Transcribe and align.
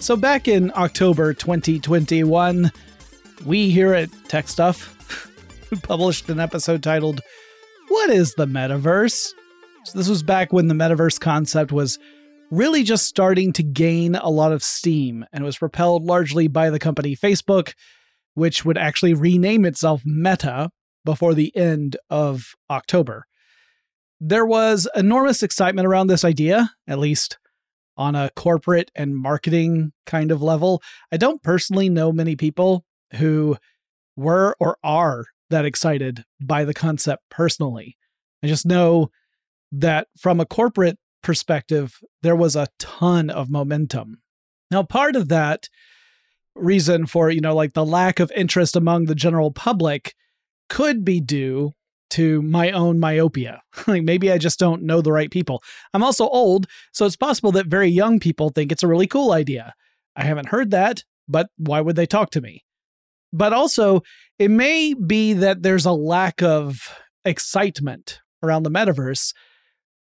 So, 0.00 0.16
back 0.16 0.46
in 0.46 0.70
October 0.76 1.34
2021, 1.34 2.70
we 3.44 3.70
here 3.70 3.94
at 3.94 4.08
Tech 4.28 4.46
Stuff 4.46 5.28
published 5.82 6.28
an 6.28 6.38
episode 6.38 6.84
titled, 6.84 7.20
What 7.88 8.08
is 8.08 8.32
the 8.34 8.46
Metaverse? 8.46 9.32
So, 9.84 9.98
this 9.98 10.08
was 10.08 10.22
back 10.22 10.52
when 10.52 10.68
the 10.68 10.74
metaverse 10.74 11.18
concept 11.18 11.72
was 11.72 11.98
really 12.52 12.84
just 12.84 13.06
starting 13.06 13.52
to 13.54 13.64
gain 13.64 14.14
a 14.14 14.30
lot 14.30 14.52
of 14.52 14.62
steam 14.62 15.26
and 15.32 15.42
was 15.42 15.58
propelled 15.58 16.04
largely 16.04 16.46
by 16.46 16.70
the 16.70 16.78
company 16.78 17.16
Facebook, 17.16 17.74
which 18.34 18.64
would 18.64 18.78
actually 18.78 19.14
rename 19.14 19.64
itself 19.64 20.02
Meta 20.04 20.70
before 21.04 21.34
the 21.34 21.54
end 21.56 21.96
of 22.08 22.54
October. 22.70 23.26
There 24.20 24.46
was 24.46 24.88
enormous 24.94 25.42
excitement 25.42 25.88
around 25.88 26.06
this 26.06 26.24
idea, 26.24 26.70
at 26.86 27.00
least 27.00 27.36
on 27.98 28.14
a 28.14 28.30
corporate 28.36 28.90
and 28.94 29.16
marketing 29.16 29.92
kind 30.06 30.30
of 30.30 30.40
level. 30.40 30.80
I 31.12 31.18
don't 31.18 31.42
personally 31.42 31.88
know 31.88 32.12
many 32.12 32.36
people 32.36 32.84
who 33.14 33.56
were 34.16 34.56
or 34.60 34.78
are 34.82 35.26
that 35.50 35.64
excited 35.64 36.24
by 36.40 36.64
the 36.64 36.74
concept 36.74 37.24
personally. 37.30 37.96
I 38.42 38.46
just 38.46 38.64
know 38.64 39.10
that 39.72 40.06
from 40.16 40.40
a 40.40 40.46
corporate 40.46 40.98
perspective, 41.22 41.98
there 42.22 42.36
was 42.36 42.56
a 42.56 42.68
ton 42.78 43.30
of 43.30 43.50
momentum. 43.50 44.22
Now, 44.70 44.82
part 44.82 45.16
of 45.16 45.28
that 45.28 45.68
reason 46.54 47.06
for, 47.06 47.30
you 47.30 47.40
know, 47.40 47.54
like 47.54 47.72
the 47.72 47.84
lack 47.84 48.20
of 48.20 48.32
interest 48.36 48.76
among 48.76 49.06
the 49.06 49.14
general 49.14 49.50
public 49.50 50.14
could 50.68 51.04
be 51.04 51.20
due 51.20 51.72
to 52.10 52.42
my 52.42 52.70
own 52.70 52.98
myopia. 52.98 53.62
like 53.86 54.02
maybe 54.02 54.30
I 54.30 54.38
just 54.38 54.58
don't 54.58 54.82
know 54.82 55.00
the 55.00 55.12
right 55.12 55.30
people. 55.30 55.62
I'm 55.94 56.02
also 56.02 56.28
old, 56.28 56.66
so 56.92 57.06
it's 57.06 57.16
possible 57.16 57.52
that 57.52 57.66
very 57.66 57.88
young 57.88 58.20
people 58.20 58.50
think 58.50 58.72
it's 58.72 58.82
a 58.82 58.88
really 58.88 59.06
cool 59.06 59.32
idea. 59.32 59.74
I 60.16 60.24
haven't 60.24 60.48
heard 60.48 60.70
that, 60.72 61.04
but 61.28 61.50
why 61.56 61.80
would 61.80 61.96
they 61.96 62.06
talk 62.06 62.30
to 62.30 62.40
me? 62.40 62.64
But 63.32 63.52
also, 63.52 64.02
it 64.38 64.50
may 64.50 64.94
be 64.94 65.34
that 65.34 65.62
there's 65.62 65.86
a 65.86 65.92
lack 65.92 66.42
of 66.42 66.98
excitement 67.24 68.20
around 68.42 68.62
the 68.62 68.70
metaverse, 68.70 69.34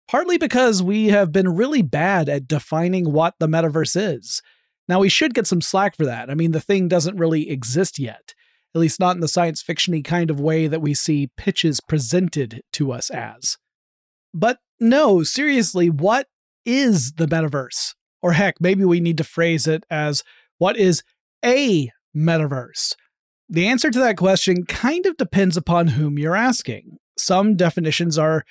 partly 0.10 0.38
because 0.38 0.84
we 0.84 1.08
have 1.08 1.32
been 1.32 1.56
really 1.56 1.82
bad 1.82 2.28
at 2.28 2.48
defining 2.48 3.12
what 3.12 3.36
the 3.40 3.48
metaverse 3.48 3.96
is. 4.16 4.42
Now, 4.90 5.00
we 5.00 5.08
should 5.08 5.34
get 5.34 5.48
some 5.48 5.62
slack 5.62 5.96
for 5.96 6.06
that. 6.06 6.30
I 6.30 6.34
mean, 6.34 6.52
the 6.52 6.60
thing 6.60 6.90
doesn't 6.90 7.18
really 7.18 7.50
exist 7.50 7.98
yet 7.98 8.34
at 8.76 8.82
least 8.82 9.00
not 9.00 9.16
in 9.16 9.22
the 9.22 9.28
science 9.28 9.64
fictiony 9.64 10.04
kind 10.04 10.30
of 10.30 10.40
way 10.40 10.68
that 10.68 10.82
we 10.82 10.94
see 10.94 11.32
pitches 11.38 11.80
presented 11.80 12.62
to 12.74 12.92
us 12.92 13.10
as. 13.10 13.58
But 14.34 14.60
no, 14.80 15.24
seriously, 15.24 15.90
what 15.90 16.28
is 16.66 17.14
the 17.14 17.28
metaverse? 17.28 17.94
Or 18.22 18.34
heck, 18.34 18.60
maybe 18.60 18.86
we 18.86 19.00
need 19.00 19.18
to 19.18 19.24
phrase 19.24 19.68
it 19.68 19.86
as 19.90 20.24
what 20.58 20.78
is 20.78 21.04
a 21.44 21.92
metaverse? 22.16 22.96
The 23.50 23.68
answer 23.68 23.92
to 23.92 24.00
that 24.00 24.18
question 24.18 24.66
kind 24.66 25.06
of 25.06 25.18
depends 25.18 25.58
upon 25.58 25.90
whom 25.90 26.18
you're 26.18 26.36
asking. 26.36 26.98
Some 27.18 27.56
definitions 27.56 28.18
are 28.18 28.46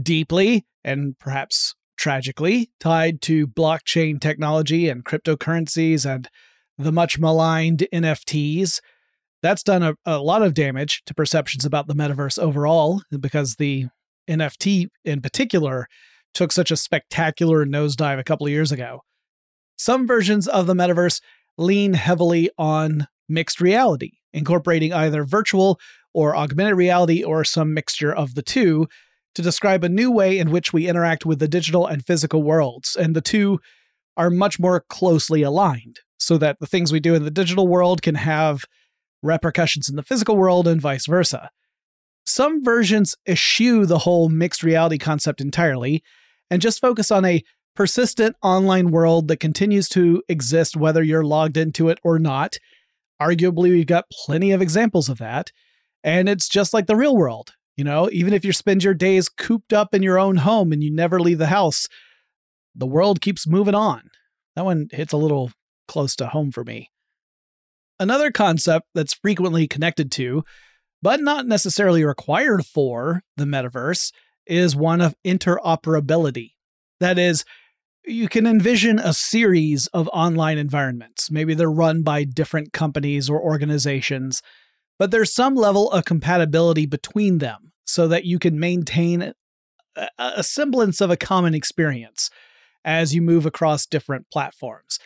deeply 0.00 0.66
and 0.84 1.18
perhaps 1.18 1.74
tragically 1.96 2.70
tied 2.78 3.20
to 3.22 3.46
blockchain 3.46 4.20
technology 4.20 4.88
and 4.88 5.04
cryptocurrencies 5.04 6.08
and 6.08 6.28
the 6.76 6.92
much 6.92 7.18
maligned 7.18 7.86
NFTs. 7.92 8.80
That's 9.42 9.62
done 9.62 9.82
a, 9.82 9.94
a 10.04 10.18
lot 10.18 10.42
of 10.42 10.54
damage 10.54 11.02
to 11.06 11.14
perceptions 11.14 11.64
about 11.64 11.86
the 11.86 11.94
metaverse 11.94 12.38
overall 12.38 13.02
because 13.20 13.54
the 13.54 13.86
NFT 14.28 14.88
in 15.04 15.20
particular 15.20 15.86
took 16.34 16.52
such 16.52 16.70
a 16.70 16.76
spectacular 16.76 17.64
nosedive 17.64 18.18
a 18.18 18.24
couple 18.24 18.46
of 18.46 18.52
years 18.52 18.72
ago. 18.72 19.02
Some 19.76 20.06
versions 20.06 20.48
of 20.48 20.66
the 20.66 20.74
metaverse 20.74 21.20
lean 21.56 21.94
heavily 21.94 22.50
on 22.58 23.06
mixed 23.28 23.60
reality, 23.60 24.12
incorporating 24.32 24.92
either 24.92 25.24
virtual 25.24 25.78
or 26.12 26.36
augmented 26.36 26.76
reality 26.76 27.22
or 27.22 27.44
some 27.44 27.74
mixture 27.74 28.12
of 28.12 28.34
the 28.34 28.42
two 28.42 28.88
to 29.34 29.42
describe 29.42 29.84
a 29.84 29.88
new 29.88 30.10
way 30.10 30.38
in 30.38 30.50
which 30.50 30.72
we 30.72 30.88
interact 30.88 31.24
with 31.24 31.38
the 31.38 31.48
digital 31.48 31.86
and 31.86 32.04
physical 32.04 32.42
worlds, 32.42 32.96
and 32.96 33.14
the 33.14 33.20
two 33.20 33.60
are 34.16 34.30
much 34.30 34.58
more 34.58 34.84
closely 34.88 35.42
aligned 35.42 36.00
so 36.18 36.36
that 36.38 36.58
the 36.58 36.66
things 36.66 36.92
we 36.92 36.98
do 36.98 37.14
in 37.14 37.24
the 37.24 37.30
digital 37.30 37.68
world 37.68 38.02
can 38.02 38.16
have 38.16 38.64
repercussions 39.22 39.88
in 39.88 39.96
the 39.96 40.02
physical 40.02 40.36
world 40.36 40.68
and 40.68 40.80
vice 40.80 41.06
versa. 41.06 41.50
Some 42.24 42.62
versions 42.62 43.14
eschew 43.26 43.86
the 43.86 44.00
whole 44.00 44.28
mixed 44.28 44.62
reality 44.62 44.98
concept 44.98 45.40
entirely 45.40 46.02
and 46.50 46.60
just 46.60 46.80
focus 46.80 47.10
on 47.10 47.24
a 47.24 47.42
persistent 47.74 48.36
online 48.42 48.90
world 48.90 49.28
that 49.28 49.38
continues 49.38 49.88
to 49.90 50.22
exist 50.28 50.76
whether 50.76 51.02
you're 51.02 51.24
logged 51.24 51.56
into 51.56 51.88
it 51.88 51.98
or 52.02 52.18
not. 52.18 52.58
Arguably, 53.20 53.70
we've 53.70 53.86
got 53.86 54.10
plenty 54.10 54.52
of 54.52 54.60
examples 54.60 55.08
of 55.08 55.18
that. 55.18 55.52
And 56.04 56.28
it's 56.28 56.48
just 56.48 56.74
like 56.74 56.86
the 56.86 56.96
real 56.96 57.16
world. 57.16 57.52
You 57.76 57.84
know, 57.84 58.10
even 58.12 58.34
if 58.34 58.44
you 58.44 58.52
spend 58.52 58.82
your 58.82 58.94
days 58.94 59.28
cooped 59.28 59.72
up 59.72 59.94
in 59.94 60.02
your 60.02 60.18
own 60.18 60.36
home 60.36 60.72
and 60.72 60.82
you 60.82 60.92
never 60.92 61.20
leave 61.20 61.38
the 61.38 61.46
house, 61.46 61.86
the 62.74 62.86
world 62.86 63.20
keeps 63.20 63.46
moving 63.46 63.74
on. 63.74 64.10
That 64.56 64.64
one 64.64 64.88
hits 64.90 65.12
a 65.12 65.16
little 65.16 65.52
close 65.86 66.16
to 66.16 66.26
home 66.26 66.50
for 66.50 66.64
me. 66.64 66.90
Another 68.00 68.30
concept 68.30 68.86
that's 68.94 69.14
frequently 69.14 69.66
connected 69.66 70.12
to, 70.12 70.44
but 71.02 71.20
not 71.20 71.46
necessarily 71.46 72.04
required 72.04 72.64
for, 72.64 73.22
the 73.36 73.44
metaverse 73.44 74.12
is 74.46 74.76
one 74.76 75.00
of 75.00 75.14
interoperability. 75.24 76.52
That 77.00 77.18
is, 77.18 77.44
you 78.04 78.28
can 78.28 78.46
envision 78.46 78.98
a 78.98 79.12
series 79.12 79.86
of 79.88 80.08
online 80.12 80.58
environments. 80.58 81.30
Maybe 81.30 81.54
they're 81.54 81.70
run 81.70 82.02
by 82.02 82.24
different 82.24 82.72
companies 82.72 83.28
or 83.28 83.40
organizations, 83.40 84.42
but 84.98 85.10
there's 85.10 85.32
some 85.32 85.54
level 85.54 85.90
of 85.90 86.04
compatibility 86.04 86.86
between 86.86 87.38
them 87.38 87.72
so 87.84 88.08
that 88.08 88.24
you 88.24 88.38
can 88.38 88.58
maintain 88.58 89.32
a, 90.18 90.42
semblance 90.42 91.00
of 91.00 91.10
a 91.10 91.16
common 91.16 91.54
experience 91.54 92.30
as 92.84 93.14
you 93.14 93.22
move 93.22 93.46
across 93.46 93.86
different 93.86 94.26
platforms. 94.32 94.98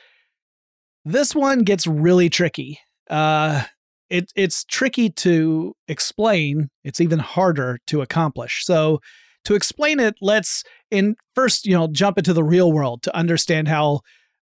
This 1.05 1.35
one 1.35 1.61
gets 1.61 1.87
really 1.87 2.31
tricky. 2.31 2.79
Uh, 3.11 3.65
it, 4.09 4.31
it's 4.37 4.65
tricky 4.65 5.11
to 5.11 5.75
explain. 5.89 6.69
It's 6.85 7.01
even 7.01 7.19
harder 7.19 7.79
to 7.89 8.03
accomplish. 8.03 8.65
So, 8.65 9.01
to 9.45 9.55
explain 9.55 9.99
it, 9.99 10.15
let's 10.21 10.63
in 10.91 11.17
first, 11.35 11.67
you 11.67 11.77
know, 11.77 11.89
jump 11.89 12.19
into 12.19 12.33
the 12.33 12.45
real 12.45 12.71
world 12.71 13.03
to 13.03 13.17
understand 13.17 13.67
how 13.67 14.01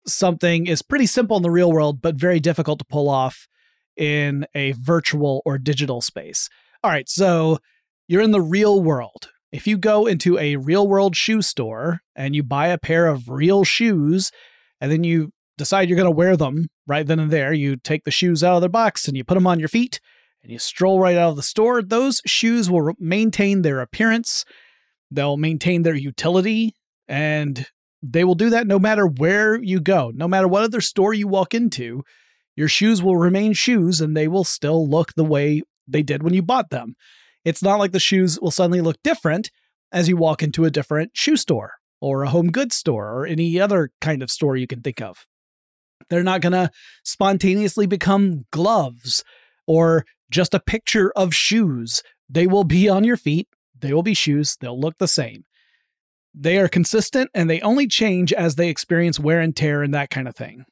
something 0.05 0.67
is 0.67 0.81
pretty 0.81 1.07
simple 1.07 1.37
in 1.37 1.43
the 1.43 1.49
real 1.49 1.71
world, 1.71 2.01
but 2.01 2.15
very 2.15 2.39
difficult 2.39 2.79
to 2.79 2.85
pull 2.85 3.09
off 3.09 3.47
in 3.97 4.45
a 4.53 4.73
virtual 4.73 5.41
or 5.45 5.57
digital 5.57 6.01
space. 6.01 6.49
All 6.83 6.91
right, 6.91 7.09
so 7.09 7.57
you're 8.07 8.21
in 8.21 8.31
the 8.31 8.41
real 8.41 8.83
world. 8.83 9.29
If 9.51 9.65
you 9.65 9.77
go 9.77 10.05
into 10.05 10.37
a 10.37 10.57
real 10.57 10.87
world 10.87 11.15
shoe 11.15 11.41
store 11.41 12.01
and 12.15 12.35
you 12.35 12.43
buy 12.43 12.67
a 12.67 12.77
pair 12.77 13.07
of 13.07 13.29
real 13.29 13.63
shoes, 13.63 14.31
and 14.81 14.91
then 14.91 15.03
you 15.03 15.31
decide 15.57 15.89
you're 15.89 15.97
going 15.97 16.05
to 16.05 16.11
wear 16.11 16.37
them 16.37 16.67
right 16.87 17.05
then 17.05 17.19
and 17.19 17.31
there, 17.31 17.53
you 17.53 17.77
take 17.77 18.03
the 18.03 18.11
shoes 18.11 18.43
out 18.43 18.55
of 18.55 18.61
the 18.61 18.69
box 18.69 19.07
and 19.07 19.15
you 19.15 19.23
put 19.23 19.35
them 19.35 19.47
on 19.47 19.59
your 19.59 19.69
feet 19.69 19.99
and 20.43 20.51
you 20.51 20.59
stroll 20.59 20.99
right 20.99 21.17
out 21.17 21.31
of 21.31 21.35
the 21.35 21.43
store, 21.43 21.81
those 21.81 22.21
shoes 22.25 22.69
will 22.69 22.93
maintain 22.99 23.61
their 23.61 23.81
appearance 23.81 24.45
They'll 25.11 25.37
maintain 25.37 25.83
their 25.83 25.95
utility 25.95 26.75
and 27.07 27.65
they 28.01 28.23
will 28.23 28.35
do 28.35 28.49
that 28.51 28.67
no 28.67 28.79
matter 28.79 29.07
where 29.07 29.55
you 29.61 29.79
go, 29.79 30.11
no 30.13 30.27
matter 30.27 30.47
what 30.47 30.63
other 30.63 30.81
store 30.81 31.13
you 31.13 31.27
walk 31.27 31.53
into. 31.53 32.03
Your 32.55 32.67
shoes 32.67 33.03
will 33.03 33.17
remain 33.17 33.53
shoes 33.53 34.01
and 34.01 34.15
they 34.15 34.27
will 34.27 34.43
still 34.43 34.87
look 34.87 35.13
the 35.13 35.23
way 35.23 35.61
they 35.87 36.03
did 36.03 36.23
when 36.23 36.33
you 36.33 36.41
bought 36.41 36.69
them. 36.69 36.95
It's 37.43 37.61
not 37.61 37.79
like 37.79 37.91
the 37.91 37.99
shoes 37.99 38.39
will 38.39 38.51
suddenly 38.51 38.81
look 38.81 38.97
different 39.03 39.51
as 39.91 40.09
you 40.09 40.17
walk 40.17 40.41
into 40.41 40.65
a 40.65 40.71
different 40.71 41.11
shoe 41.13 41.37
store 41.37 41.73
or 42.01 42.23
a 42.23 42.29
home 42.29 42.51
goods 42.51 42.75
store 42.75 43.11
or 43.11 43.25
any 43.25 43.59
other 43.59 43.91
kind 44.01 44.23
of 44.23 44.31
store 44.31 44.55
you 44.55 44.67
can 44.67 44.81
think 44.81 45.01
of. 45.01 45.25
They're 46.09 46.23
not 46.23 46.41
going 46.41 46.53
to 46.53 46.71
spontaneously 47.03 47.87
become 47.87 48.45
gloves 48.51 49.23
or 49.67 50.05
just 50.29 50.53
a 50.53 50.59
picture 50.59 51.11
of 51.15 51.33
shoes. 51.33 52.03
They 52.29 52.47
will 52.47 52.63
be 52.63 52.89
on 52.89 53.03
your 53.03 53.17
feet 53.17 53.47
they 53.81 53.93
will 53.93 54.03
be 54.03 54.13
shoes, 54.13 54.57
they'll 54.59 54.79
look 54.79 54.97
the 54.97 55.07
same. 55.07 55.43
They 56.33 56.57
are 56.57 56.67
consistent 56.67 57.29
and 57.33 57.49
they 57.49 57.61
only 57.61 57.87
change 57.87 58.33
as 58.33 58.55
they 58.55 58.69
experience 58.69 59.19
wear 59.19 59.39
and 59.39 59.55
tear 59.55 59.83
and 59.83 59.93
that 59.93 60.09
kind 60.09 60.27
of 60.27 60.35
thing. 60.35 60.65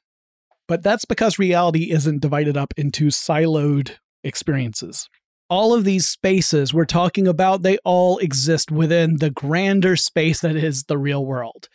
But 0.68 0.84
that's 0.84 1.06
because 1.06 1.40
reality 1.40 1.92
isn't 1.92 2.22
divided 2.22 2.58
up 2.58 2.74
into 2.78 3.08
siloed 3.08 3.98
experiences. 4.24 5.10
All 5.50 5.74
of 5.74 5.84
these 5.84 6.08
spaces 6.08 6.74
we're 6.74 6.86
talking 6.86 7.28
about, 7.28 7.62
they 7.62 7.78
all 7.84 8.18
exist 8.18 8.72
within 8.72 9.18
the 9.18 9.30
grander 9.30 9.96
space 9.96 10.42
that 10.42 10.56
is 10.56 10.86
the 10.86 10.98
real 10.98 11.26
world. 11.26 11.68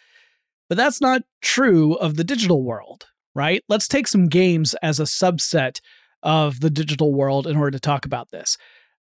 But 0.68 0.76
that's 0.76 1.00
not 1.00 1.22
true 1.40 1.94
of 1.94 2.16
the 2.16 2.24
digital 2.24 2.64
world, 2.64 3.06
right? 3.38 3.62
Let's 3.68 3.86
take 3.86 4.08
some 4.08 4.26
games 4.26 4.74
as 4.82 4.98
a 4.98 5.04
subset 5.04 5.80
of 6.24 6.58
the 6.58 6.70
digital 6.70 7.14
world 7.14 7.46
in 7.46 7.56
order 7.56 7.70
to 7.70 7.80
talk 7.80 8.04
about 8.04 8.30
this. 8.32 8.58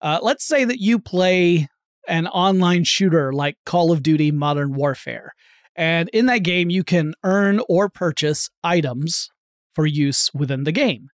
Uh, 0.00 0.21
let's 0.23 0.47
say 0.47 0.65
that 0.65 0.81
you 0.81 1.00
play 1.00 1.67
an 2.06 2.29
online 2.29 2.85
shooter 2.85 3.32
like 3.32 3.56
Call 3.67 3.91
of 3.91 4.05
Duty 4.05 4.31
Modern 4.31 4.73
Warfare. 4.73 5.35
And 5.75 6.09
in 6.11 6.27
that 6.27 6.44
game, 6.44 6.71
you 6.71 6.85
can 6.85 7.15
earn 7.25 7.61
or 7.69 7.88
purchase 7.88 8.49
items 8.62 9.31
for 9.75 9.85
use 9.85 10.31
within 10.32 10.62
the 10.62 10.73
game. 10.73 11.09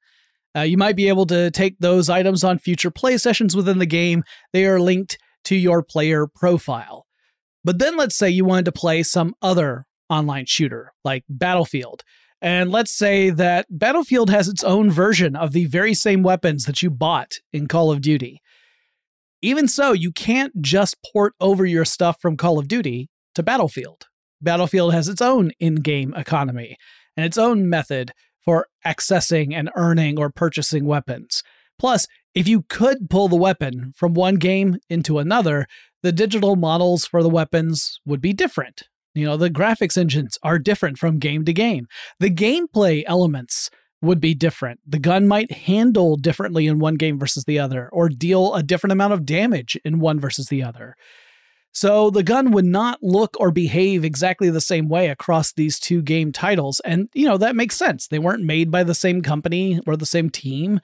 Uh, 0.53 0.61
you 0.61 0.77
might 0.77 0.97
be 0.97 1.07
able 1.07 1.25
to 1.27 1.51
take 1.51 1.79
those 1.79 2.09
items 2.09 2.43
on 2.43 2.59
future 2.59 2.91
play 2.91 3.17
sessions 3.17 3.55
within 3.55 3.79
the 3.79 3.85
game. 3.85 4.23
They 4.51 4.65
are 4.65 4.79
linked 4.79 5.17
to 5.45 5.55
your 5.55 5.83
player 5.83 6.27
profile. 6.27 7.05
But 7.63 7.79
then 7.79 7.95
let's 7.95 8.17
say 8.17 8.29
you 8.29 8.43
wanted 8.43 8.65
to 8.65 8.71
play 8.73 9.03
some 9.03 9.35
other 9.41 9.85
online 10.09 10.47
shooter 10.47 10.91
like 11.05 11.23
Battlefield. 11.29 12.03
And 12.45 12.71
let's 12.71 12.91
say 12.91 13.31
that 13.31 13.65
Battlefield 13.71 14.29
has 14.29 14.47
its 14.47 14.63
own 14.63 14.91
version 14.91 15.35
of 15.35 15.51
the 15.51 15.65
very 15.65 15.95
same 15.95 16.21
weapons 16.21 16.65
that 16.65 16.83
you 16.83 16.91
bought 16.91 17.39
in 17.51 17.67
Call 17.67 17.89
of 17.89 18.01
Duty. 18.01 18.39
Even 19.41 19.67
so, 19.67 19.93
you 19.93 20.11
can't 20.11 20.61
just 20.61 20.95
port 21.11 21.33
over 21.41 21.65
your 21.65 21.85
stuff 21.85 22.21
from 22.21 22.37
Call 22.37 22.59
of 22.59 22.67
Duty 22.67 23.09
to 23.33 23.41
Battlefield. 23.41 24.05
Battlefield 24.43 24.93
has 24.93 25.09
its 25.09 25.23
own 25.23 25.53
in 25.59 25.77
game 25.77 26.13
economy 26.13 26.77
and 27.17 27.25
its 27.25 27.39
own 27.39 27.67
method 27.67 28.11
for 28.43 28.67
accessing 28.85 29.51
and 29.51 29.71
earning 29.75 30.19
or 30.19 30.29
purchasing 30.29 30.85
weapons. 30.85 31.41
Plus, 31.79 32.05
if 32.35 32.47
you 32.47 32.61
could 32.69 33.09
pull 33.09 33.27
the 33.27 33.35
weapon 33.35 33.91
from 33.95 34.13
one 34.13 34.35
game 34.35 34.77
into 34.87 35.17
another, 35.17 35.65
the 36.03 36.11
digital 36.11 36.55
models 36.55 37.07
for 37.07 37.23
the 37.23 37.29
weapons 37.29 37.99
would 38.05 38.21
be 38.21 38.33
different. 38.33 38.83
You 39.15 39.25
know, 39.25 39.37
the 39.37 39.49
graphics 39.49 39.97
engines 39.97 40.37
are 40.43 40.59
different 40.59 40.97
from 40.97 41.19
game 41.19 41.45
to 41.45 41.53
game. 41.53 41.87
The 42.19 42.29
gameplay 42.29 43.03
elements 43.07 43.69
would 44.01 44.19
be 44.19 44.35
different. 44.35 44.79
The 44.85 44.99
gun 44.99 45.27
might 45.27 45.51
handle 45.51 46.17
differently 46.17 46.67
in 46.67 46.79
one 46.79 46.95
game 46.95 47.17
versus 47.17 47.45
the 47.45 47.57
other, 47.57 47.89
or 47.91 48.09
deal 48.09 48.53
a 48.53 48.61
different 48.61 48.91
amount 48.91 49.13
of 49.13 49.25
damage 49.25 49.77
in 49.83 49.99
one 49.99 50.19
versus 50.19 50.47
the 50.47 50.61
other. 50.63 50.95
So 51.71 52.09
the 52.09 52.23
gun 52.23 52.51
would 52.51 52.65
not 52.65 52.99
look 53.01 53.35
or 53.39 53.51
behave 53.51 54.05
exactly 54.05 54.49
the 54.49 54.61
same 54.61 54.87
way 54.87 55.09
across 55.09 55.51
these 55.51 55.77
two 55.79 56.01
game 56.01 56.31
titles. 56.31 56.79
And, 56.85 57.09
you 57.13 57.25
know, 57.25 57.37
that 57.37 57.55
makes 57.55 57.75
sense. 57.75 58.07
They 58.07 58.19
weren't 58.19 58.43
made 58.43 58.71
by 58.71 58.83
the 58.83 58.95
same 58.95 59.21
company 59.21 59.81
or 59.85 59.97
the 59.97 60.05
same 60.05 60.29
team. 60.29 60.79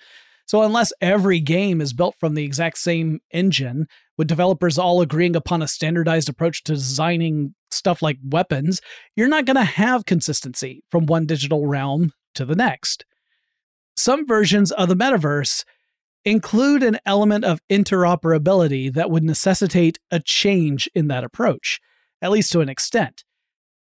So, 0.51 0.63
unless 0.63 0.91
every 0.99 1.39
game 1.39 1.79
is 1.79 1.93
built 1.93 2.17
from 2.19 2.33
the 2.33 2.43
exact 2.43 2.77
same 2.77 3.21
engine, 3.31 3.87
with 4.17 4.27
developers 4.27 4.77
all 4.77 4.99
agreeing 4.99 5.37
upon 5.37 5.61
a 5.61 5.67
standardized 5.67 6.27
approach 6.27 6.61
to 6.65 6.73
designing 6.73 7.55
stuff 7.69 8.01
like 8.01 8.17
weapons, 8.21 8.81
you're 9.15 9.29
not 9.29 9.45
going 9.45 9.55
to 9.55 9.63
have 9.63 10.03
consistency 10.03 10.83
from 10.91 11.05
one 11.05 11.25
digital 11.25 11.67
realm 11.67 12.11
to 12.35 12.43
the 12.43 12.57
next. 12.57 13.05
Some 13.95 14.27
versions 14.27 14.73
of 14.73 14.89
the 14.89 14.95
metaverse 14.97 15.63
include 16.25 16.83
an 16.83 16.99
element 17.05 17.45
of 17.45 17.61
interoperability 17.69 18.91
that 18.91 19.09
would 19.09 19.23
necessitate 19.23 19.99
a 20.11 20.19
change 20.19 20.89
in 20.93 21.07
that 21.07 21.23
approach, 21.23 21.79
at 22.21 22.31
least 22.31 22.51
to 22.51 22.59
an 22.59 22.67
extent, 22.67 23.23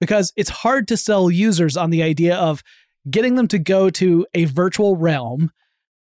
because 0.01 0.33
it's 0.35 0.49
hard 0.49 0.89
to 0.89 0.97
sell 0.97 1.31
users 1.31 1.77
on 1.77 1.91
the 1.91 2.03
idea 2.03 2.35
of 2.35 2.63
getting 3.11 3.35
them 3.35 3.49
to 3.49 3.59
go 3.59 3.91
to 3.91 4.27
a 4.33 4.47
virtual 4.47 4.97
realm 4.97 5.51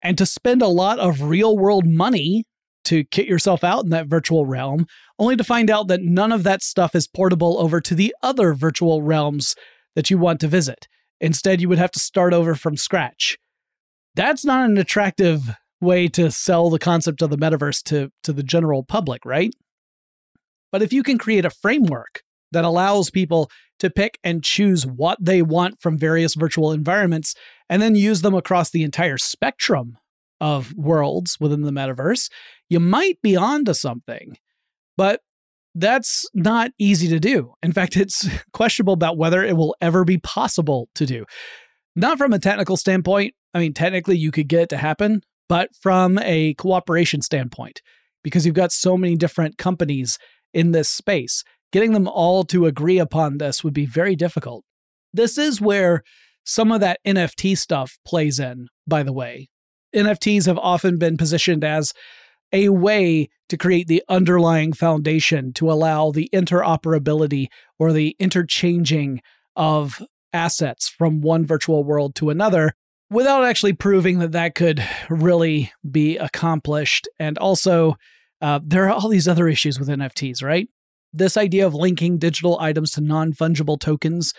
and 0.02 0.18
to 0.18 0.26
spend 0.26 0.62
a 0.62 0.68
lot 0.68 0.98
of 0.98 1.22
real 1.22 1.56
world 1.56 1.86
money 1.86 2.44
to 2.84 3.04
kit 3.04 3.26
yourself 3.26 3.62
out 3.62 3.84
in 3.84 3.90
that 3.90 4.08
virtual 4.08 4.44
realm, 4.44 4.86
only 5.18 5.36
to 5.36 5.44
find 5.44 5.70
out 5.70 5.88
that 5.88 6.02
none 6.02 6.32
of 6.32 6.42
that 6.42 6.62
stuff 6.62 6.94
is 6.94 7.06
portable 7.06 7.58
over 7.60 7.80
to 7.80 7.94
the 7.94 8.14
other 8.22 8.54
virtual 8.54 9.02
realms 9.02 9.54
that 9.94 10.10
you 10.10 10.18
want 10.18 10.40
to 10.40 10.48
visit. 10.48 10.88
Instead, 11.20 11.60
you 11.60 11.68
would 11.68 11.78
have 11.78 11.92
to 11.92 12.00
start 12.00 12.32
over 12.32 12.54
from 12.54 12.76
scratch. 12.76 13.38
That's 14.16 14.44
not 14.44 14.68
an 14.68 14.76
attractive 14.78 15.54
way 15.80 16.08
to 16.08 16.30
sell 16.30 16.70
the 16.70 16.78
concept 16.78 17.22
of 17.22 17.30
the 17.30 17.38
metaverse 17.38 17.82
to, 17.84 18.10
to 18.24 18.32
the 18.32 18.42
general 18.42 18.84
public, 18.84 19.24
right? 19.24 19.54
But 20.72 20.82
if 20.82 20.92
you 20.92 21.02
can 21.02 21.18
create 21.18 21.44
a 21.44 21.50
framework 21.50 22.22
that 22.52 22.64
allows 22.64 23.10
people 23.10 23.50
to 23.78 23.90
pick 23.90 24.18
and 24.22 24.44
choose 24.44 24.86
what 24.86 25.18
they 25.20 25.42
want 25.42 25.80
from 25.80 25.98
various 25.98 26.34
virtual 26.34 26.72
environments 26.72 27.34
and 27.68 27.82
then 27.82 27.94
use 27.94 28.22
them 28.22 28.34
across 28.34 28.70
the 28.70 28.84
entire 28.84 29.18
spectrum 29.18 29.98
of 30.40 30.74
worlds 30.74 31.38
within 31.40 31.62
the 31.62 31.70
metaverse, 31.70 32.30
you 32.68 32.80
might 32.80 33.20
be 33.22 33.36
onto 33.36 33.74
something. 33.74 34.36
But 34.96 35.20
That's 35.74 36.28
not 36.34 36.70
easy 36.78 37.08
to 37.08 37.18
do. 37.18 37.54
In 37.62 37.72
fact, 37.72 37.96
it's 38.02 38.28
questionable 38.52 38.92
about 38.92 39.16
whether 39.16 39.42
it 39.42 39.56
will 39.56 39.74
ever 39.80 40.04
be 40.04 40.18
possible 40.18 40.88
to 40.96 41.06
do. 41.06 41.24
Not 41.96 42.18
from 42.18 42.32
a 42.32 42.38
technical 42.38 42.76
standpoint. 42.76 43.34
I 43.54 43.58
mean, 43.58 43.74
technically, 43.74 44.16
you 44.16 44.30
could 44.30 44.48
get 44.48 44.62
it 44.62 44.68
to 44.70 44.76
happen, 44.76 45.22
but 45.48 45.70
from 45.80 46.18
a 46.18 46.54
cooperation 46.54 47.20
standpoint, 47.20 47.82
because 48.22 48.46
you've 48.46 48.54
got 48.54 48.72
so 48.72 48.96
many 48.96 49.16
different 49.16 49.58
companies 49.58 50.18
in 50.54 50.72
this 50.72 50.88
space, 50.88 51.44
getting 51.72 51.92
them 51.92 52.06
all 52.06 52.44
to 52.44 52.66
agree 52.66 52.98
upon 52.98 53.38
this 53.38 53.64
would 53.64 53.74
be 53.74 53.86
very 53.86 54.14
difficult. 54.14 54.64
This 55.12 55.36
is 55.36 55.60
where 55.60 56.02
some 56.44 56.70
of 56.70 56.80
that 56.80 57.00
NFT 57.06 57.56
stuff 57.56 57.98
plays 58.04 58.38
in, 58.38 58.68
by 58.86 59.02
the 59.02 59.12
way. 59.12 59.48
NFTs 59.94 60.46
have 60.46 60.58
often 60.58 60.98
been 60.98 61.16
positioned 61.16 61.64
as 61.64 61.92
a 62.52 62.68
way 62.68 63.28
to 63.48 63.56
create 63.56 63.86
the 63.88 64.02
underlying 64.08 64.72
foundation 64.72 65.52
to 65.54 65.70
allow 65.70 66.10
the 66.10 66.28
interoperability 66.32 67.48
or 67.78 67.92
the 67.92 68.16
interchanging 68.18 69.20
of 69.56 70.02
assets 70.32 70.88
from 70.88 71.20
one 71.20 71.44
virtual 71.44 71.84
world 71.84 72.14
to 72.14 72.30
another 72.30 72.72
without 73.10 73.44
actually 73.44 73.74
proving 73.74 74.18
that 74.18 74.32
that 74.32 74.54
could 74.54 74.82
really 75.10 75.70
be 75.88 76.16
accomplished. 76.16 77.06
And 77.18 77.36
also, 77.38 77.96
uh, 78.40 78.60
there 78.64 78.86
are 78.86 78.90
all 78.90 79.08
these 79.08 79.28
other 79.28 79.48
issues 79.48 79.78
with 79.78 79.88
NFTs, 79.88 80.42
right? 80.42 80.68
This 81.12 81.36
idea 81.36 81.66
of 81.66 81.74
linking 81.74 82.18
digital 82.18 82.58
items 82.60 82.90
to 82.92 83.00
non 83.00 83.32
fungible 83.32 83.78
tokens 83.78 84.32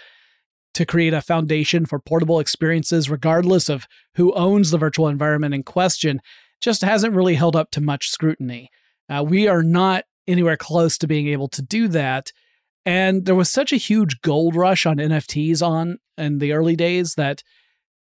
to 0.74 0.86
create 0.86 1.14
a 1.14 1.22
foundation 1.22 1.86
for 1.86 2.00
portable 2.00 2.40
experiences, 2.40 3.10
regardless 3.10 3.70
of 3.70 3.86
who 4.16 4.34
owns 4.34 4.72
the 4.72 4.78
virtual 4.78 5.08
environment 5.08 5.54
in 5.54 5.64
question, 5.64 6.20
just 6.62 6.82
hasn't 6.82 7.14
really 7.14 7.36
held 7.36 7.56
up 7.56 7.70
to 7.72 7.82
much 7.82 8.10
scrutiny. 8.10 8.70
Uh, 9.10 9.24
we 9.24 9.48
are 9.48 9.62
not 9.62 10.06
anywhere 10.28 10.58
close 10.58 10.98
to 10.98 11.08
being 11.08 11.28
able 11.28 11.50
to 11.50 11.62
do 11.62 11.88
that. 11.90 12.32
And 12.86 13.26
there 13.26 13.36
was 13.36 13.52
such 13.52 13.72
a 13.72 13.78
huge 13.78 14.22
gold 14.22 14.56
rush 14.56 14.86
on 14.86 14.98
NFTs 14.98 15.66
on 15.66 15.98
in 16.18 16.40
the 16.40 16.54
early 16.54 16.76
days 16.76 17.16
that, 17.16 17.44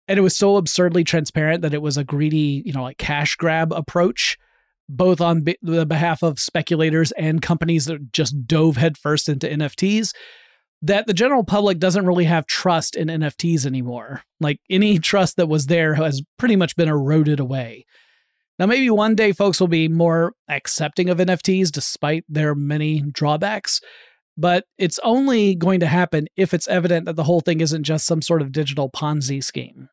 and 0.08 0.18
it 0.18 0.22
was 0.22 0.36
so 0.36 0.56
absurdly 0.56 1.04
transparent 1.04 1.62
that 1.62 1.74
it 1.74 1.82
was 1.82 1.96
a 1.96 2.04
greedy, 2.04 2.62
you 2.64 2.72
know, 2.72 2.82
like 2.82 2.98
cash 2.98 3.36
grab 3.36 3.72
approach, 3.72 4.38
both 4.96 5.20
on 5.20 5.44
the 5.62 5.86
behalf 5.86 6.22
of 6.22 6.38
speculators 6.38 7.12
and 7.12 7.40
companies 7.40 7.86
that 7.86 8.12
just 8.12 8.46
dove 8.46 8.76
headfirst 8.76 9.28
into 9.28 9.48
NFTs. 9.48 10.12
That 10.82 11.06
the 11.06 11.14
general 11.14 11.44
public 11.44 11.78
doesn't 11.78 12.06
really 12.06 12.24
have 12.24 12.46
trust 12.46 12.96
in 12.96 13.08
NFTs 13.08 13.64
anymore. 13.64 14.22
Like 14.40 14.58
any 14.68 14.98
trust 14.98 15.36
that 15.36 15.48
was 15.48 15.66
there 15.66 15.94
has 15.94 16.22
pretty 16.38 16.56
much 16.56 16.76
been 16.76 16.88
eroded 16.88 17.38
away. 17.40 17.86
Now, 18.58 18.66
maybe 18.66 18.90
one 18.90 19.14
day 19.14 19.32
folks 19.32 19.60
will 19.60 19.68
be 19.68 19.88
more 19.88 20.34
accepting 20.48 21.08
of 21.08 21.18
NFTs 21.18 21.70
despite 21.70 22.24
their 22.28 22.54
many 22.54 23.00
drawbacks, 23.00 23.80
but 24.36 24.64
it's 24.76 24.98
only 25.02 25.54
going 25.54 25.80
to 25.80 25.86
happen 25.86 26.26
if 26.36 26.52
it's 26.52 26.68
evident 26.68 27.06
that 27.06 27.16
the 27.16 27.24
whole 27.24 27.40
thing 27.40 27.60
isn't 27.60 27.84
just 27.84 28.04
some 28.04 28.20
sort 28.20 28.42
of 28.42 28.52
digital 28.52 28.90
Ponzi 28.90 29.42
scheme. 29.42 29.88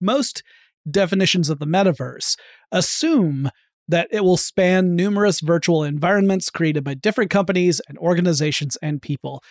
Most 0.00 0.42
definitions 0.90 1.48
of 1.48 1.58
the 1.58 1.66
metaverse 1.66 2.36
assume 2.72 3.50
that 3.90 4.08
it 4.10 4.24
will 4.24 4.36
span 4.36 4.94
numerous 4.94 5.40
virtual 5.40 5.84
environments 5.84 6.50
created 6.50 6.84
by 6.84 6.94
different 6.94 7.30
companies 7.30 7.80
and 7.88 7.98
organizations 7.98 8.76
and 8.82 9.02
people, 9.02 9.42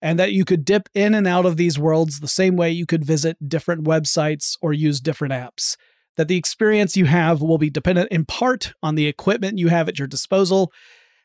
and 0.00 0.18
that 0.18 0.32
you 0.32 0.44
could 0.44 0.64
dip 0.64 0.88
in 0.94 1.14
and 1.14 1.26
out 1.26 1.44
of 1.44 1.56
these 1.56 1.78
worlds 1.78 2.20
the 2.20 2.28
same 2.28 2.56
way 2.56 2.70
you 2.70 2.86
could 2.86 3.04
visit 3.04 3.36
different 3.48 3.84
websites 3.84 4.56
or 4.62 4.72
use 4.72 5.00
different 5.00 5.34
apps. 5.34 5.76
That 6.16 6.28
the 6.28 6.36
experience 6.36 6.96
you 6.96 7.06
have 7.06 7.42
will 7.42 7.58
be 7.58 7.70
dependent 7.70 8.10
in 8.10 8.24
part 8.24 8.72
on 8.82 8.94
the 8.94 9.06
equipment 9.06 9.58
you 9.58 9.68
have 9.68 9.88
at 9.88 9.98
your 9.98 10.08
disposal 10.08 10.72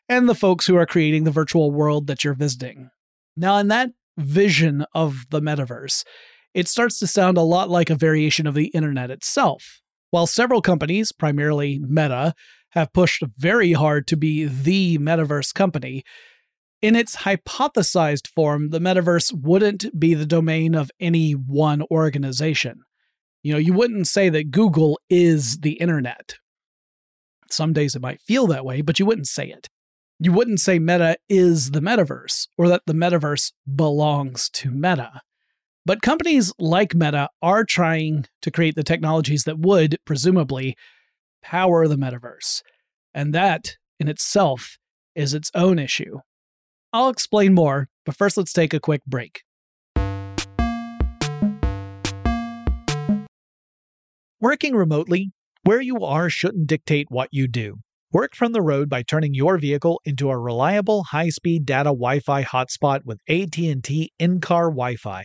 and 0.08 0.28
the 0.28 0.34
folks 0.34 0.66
who 0.66 0.76
are 0.76 0.86
creating 0.86 1.24
the 1.24 1.30
virtual 1.30 1.70
world 1.70 2.06
that 2.08 2.24
you're 2.24 2.34
visiting. 2.34 2.90
Now, 3.36 3.58
in 3.58 3.68
that 3.68 3.90
vision 4.18 4.84
of 4.94 5.26
the 5.30 5.40
metaverse, 5.40 6.04
it 6.52 6.68
starts 6.68 6.98
to 7.00 7.06
sound 7.06 7.36
a 7.36 7.42
lot 7.42 7.70
like 7.70 7.90
a 7.90 7.96
variation 7.96 8.46
of 8.46 8.54
the 8.54 8.66
internet 8.66 9.10
itself. 9.10 9.80
While 10.10 10.28
several 10.28 10.62
companies, 10.62 11.10
primarily 11.10 11.80
Meta, 11.80 12.34
have 12.74 12.92
pushed 12.92 13.22
very 13.38 13.72
hard 13.72 14.06
to 14.08 14.16
be 14.16 14.44
the 14.44 14.98
metaverse 14.98 15.52
company, 15.54 16.04
in 16.82 16.94
its 16.94 17.16
hypothesized 17.16 18.28
form, 18.28 18.70
the 18.70 18.78
metaverse 18.78 19.32
wouldn't 19.32 19.98
be 19.98 20.12
the 20.12 20.26
domain 20.26 20.74
of 20.74 20.90
any 21.00 21.32
one 21.32 21.82
organization. 21.90 22.82
You 23.42 23.52
know, 23.52 23.58
you 23.58 23.72
wouldn't 23.72 24.06
say 24.06 24.28
that 24.28 24.50
Google 24.50 25.00
is 25.08 25.58
the 25.58 25.72
internet. 25.74 26.34
Some 27.50 27.72
days 27.72 27.94
it 27.94 28.02
might 28.02 28.20
feel 28.20 28.46
that 28.48 28.64
way, 28.64 28.82
but 28.82 28.98
you 28.98 29.06
wouldn't 29.06 29.28
say 29.28 29.48
it 29.48 29.68
you 30.18 30.32
wouldn't 30.32 30.60
say 30.60 30.78
Meta 30.78 31.16
is 31.28 31.72
the 31.72 31.80
metaverse 31.80 32.48
or 32.56 32.68
that 32.68 32.82
the 32.86 32.94
metaverse 32.94 33.52
belongs 33.74 34.48
to 34.50 34.70
Meta. 34.70 35.20
But 35.86 36.02
companies 36.02 36.52
like 36.58 36.94
Meta 36.94 37.28
are 37.42 37.64
trying 37.64 38.26
to 38.42 38.50
create 38.50 38.74
the 38.74 38.82
technologies 38.82 39.44
that 39.44 39.58
would, 39.58 39.98
presumably, 40.06 40.76
power 41.44 41.84
of 41.84 41.90
the 41.90 41.96
metaverse. 41.96 42.62
And 43.12 43.32
that, 43.34 43.76
in 44.00 44.08
itself, 44.08 44.76
is 45.14 45.34
its 45.34 45.50
own 45.54 45.78
issue. 45.78 46.18
I'll 46.92 47.08
explain 47.08 47.54
more, 47.54 47.88
but 48.04 48.16
first 48.16 48.36
let's 48.36 48.52
take 48.52 48.74
a 48.74 48.80
quick 48.80 49.04
break. 49.06 49.42
Working 54.40 54.74
remotely, 54.74 55.30
where 55.62 55.80
you 55.80 56.04
are 56.04 56.28
shouldn't 56.28 56.66
dictate 56.66 57.06
what 57.08 57.28
you 57.30 57.48
do. 57.48 57.76
Work 58.12 58.34
from 58.34 58.52
the 58.52 58.62
road 58.62 58.88
by 58.88 59.02
turning 59.02 59.34
your 59.34 59.58
vehicle 59.58 60.00
into 60.04 60.30
a 60.30 60.38
reliable 60.38 61.04
high-speed 61.04 61.64
data 61.64 61.88
Wi-Fi 61.88 62.44
hotspot 62.44 63.00
with 63.04 63.18
AT&T 63.28 64.12
in-car 64.18 64.70
Wi-Fi. 64.70 65.24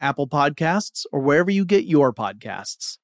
Apple 0.00 0.28
Podcasts, 0.28 1.04
or 1.12 1.20
wherever 1.20 1.50
you 1.50 1.64
get 1.64 1.84
your 1.84 2.12
podcasts. 2.12 2.98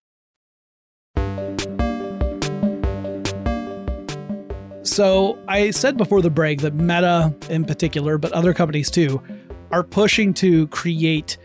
So, 4.83 5.39
I 5.49 5.73
said 5.73 5.97
before 5.97 6.23
the 6.23 6.31
break 6.31 6.61
that 6.61 6.75
Meta 6.75 7.35
in 7.51 7.65
particular, 7.65 8.19
but 8.19 8.33
other 8.33 8.55
companies 8.55 8.91
too, 8.91 9.21
are 9.71 9.83
pushing 9.83 10.33
to 10.35 10.69
create 10.69 11.37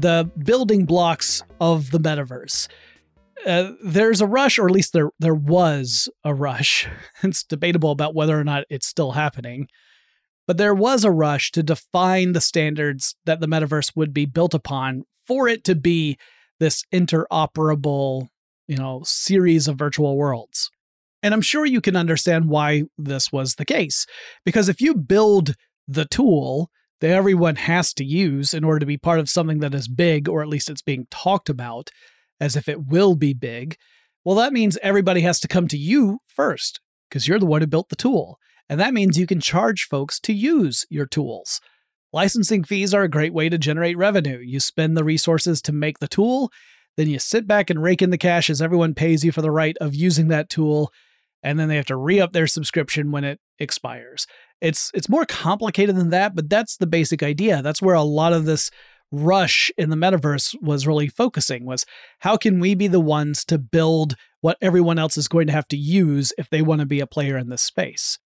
the 0.00 0.30
building 0.44 0.84
blocks 0.84 1.42
of 1.60 1.90
the 1.90 1.98
metaverse. 1.98 2.68
Uh, 3.46 3.72
there's 3.82 4.20
a 4.20 4.26
rush, 4.26 4.58
or 4.58 4.66
at 4.66 4.74
least 4.74 4.92
there 4.92 5.10
there 5.18 5.34
was 5.34 6.08
a 6.24 6.34
rush. 6.34 6.86
It's 7.22 7.44
debatable 7.44 7.90
about 7.90 8.14
whether 8.14 8.38
or 8.38 8.44
not 8.44 8.64
it's 8.70 8.86
still 8.86 9.12
happening, 9.12 9.68
but 10.50 10.56
there 10.56 10.74
was 10.74 11.04
a 11.04 11.12
rush 11.12 11.52
to 11.52 11.62
define 11.62 12.32
the 12.32 12.40
standards 12.40 13.14
that 13.24 13.38
the 13.38 13.46
metaverse 13.46 13.92
would 13.94 14.12
be 14.12 14.26
built 14.26 14.52
upon 14.52 15.04
for 15.24 15.46
it 15.46 15.62
to 15.62 15.76
be 15.76 16.18
this 16.58 16.82
interoperable, 16.92 18.26
you 18.66 18.76
know, 18.76 19.00
series 19.04 19.68
of 19.68 19.78
virtual 19.78 20.16
worlds. 20.16 20.68
And 21.22 21.32
I'm 21.32 21.40
sure 21.40 21.64
you 21.64 21.80
can 21.80 21.94
understand 21.94 22.48
why 22.48 22.82
this 22.98 23.30
was 23.30 23.54
the 23.54 23.64
case. 23.64 24.06
Because 24.44 24.68
if 24.68 24.80
you 24.80 24.96
build 24.96 25.54
the 25.86 26.06
tool 26.06 26.68
that 27.00 27.10
everyone 27.10 27.54
has 27.54 27.94
to 27.94 28.04
use 28.04 28.52
in 28.52 28.64
order 28.64 28.80
to 28.80 28.86
be 28.86 28.98
part 28.98 29.20
of 29.20 29.30
something 29.30 29.60
that 29.60 29.72
is 29.72 29.86
big, 29.86 30.28
or 30.28 30.42
at 30.42 30.48
least 30.48 30.68
it's 30.68 30.82
being 30.82 31.06
talked 31.12 31.48
about 31.48 31.90
as 32.40 32.56
if 32.56 32.68
it 32.68 32.88
will 32.88 33.14
be 33.14 33.34
big, 33.34 33.76
well, 34.24 34.34
that 34.34 34.52
means 34.52 34.76
everybody 34.82 35.20
has 35.20 35.38
to 35.38 35.46
come 35.46 35.68
to 35.68 35.78
you 35.78 36.18
first 36.26 36.80
because 37.08 37.28
you're 37.28 37.38
the 37.38 37.46
one 37.46 37.60
who 37.60 37.68
built 37.68 37.88
the 37.88 37.94
tool. 37.94 38.40
And 38.70 38.80
that 38.80 38.94
means 38.94 39.18
you 39.18 39.26
can 39.26 39.40
charge 39.40 39.88
folks 39.88 40.18
to 40.20 40.32
use 40.32 40.86
your 40.88 41.04
tools. 41.04 41.60
Licensing 42.12 42.64
fees 42.64 42.94
are 42.94 43.02
a 43.02 43.08
great 43.08 43.34
way 43.34 43.48
to 43.48 43.58
generate 43.58 43.98
revenue. 43.98 44.38
You 44.38 44.60
spend 44.60 44.96
the 44.96 45.04
resources 45.04 45.60
to 45.62 45.72
make 45.72 45.98
the 45.98 46.08
tool, 46.08 46.50
then 46.96 47.08
you 47.08 47.18
sit 47.18 47.46
back 47.46 47.68
and 47.68 47.82
rake 47.82 48.00
in 48.00 48.10
the 48.10 48.18
cash 48.18 48.48
as 48.48 48.62
everyone 48.62 48.94
pays 48.94 49.24
you 49.24 49.32
for 49.32 49.42
the 49.42 49.50
right 49.50 49.76
of 49.80 49.94
using 49.94 50.28
that 50.28 50.48
tool 50.48 50.90
and 51.42 51.58
then 51.58 51.68
they 51.68 51.76
have 51.76 51.86
to 51.86 51.96
re-up 51.96 52.32
their 52.32 52.46
subscription 52.46 53.10
when 53.10 53.24
it 53.24 53.40
expires. 53.58 54.26
It's 54.60 54.90
it's 54.94 55.08
more 55.08 55.24
complicated 55.24 55.96
than 55.96 56.10
that, 56.10 56.34
but 56.34 56.50
that's 56.50 56.76
the 56.76 56.86
basic 56.86 57.22
idea. 57.22 57.62
That's 57.62 57.80
where 57.80 57.94
a 57.94 58.02
lot 58.02 58.32
of 58.32 58.44
this 58.44 58.70
rush 59.10 59.72
in 59.76 59.90
the 59.90 59.96
metaverse 59.96 60.54
was 60.62 60.86
really 60.86 61.08
focusing 61.08 61.64
was 61.64 61.84
how 62.20 62.36
can 62.36 62.60
we 62.60 62.74
be 62.74 62.86
the 62.86 63.00
ones 63.00 63.44
to 63.46 63.58
build 63.58 64.14
what 64.40 64.56
everyone 64.60 64.98
else 64.98 65.16
is 65.16 65.26
going 65.26 65.48
to 65.48 65.52
have 65.52 65.66
to 65.68 65.76
use 65.76 66.32
if 66.38 66.48
they 66.48 66.62
want 66.62 66.80
to 66.80 66.86
be 66.86 67.00
a 67.00 67.06
player 67.06 67.36
in 67.36 67.48
this 67.48 67.62
space. 67.62 68.18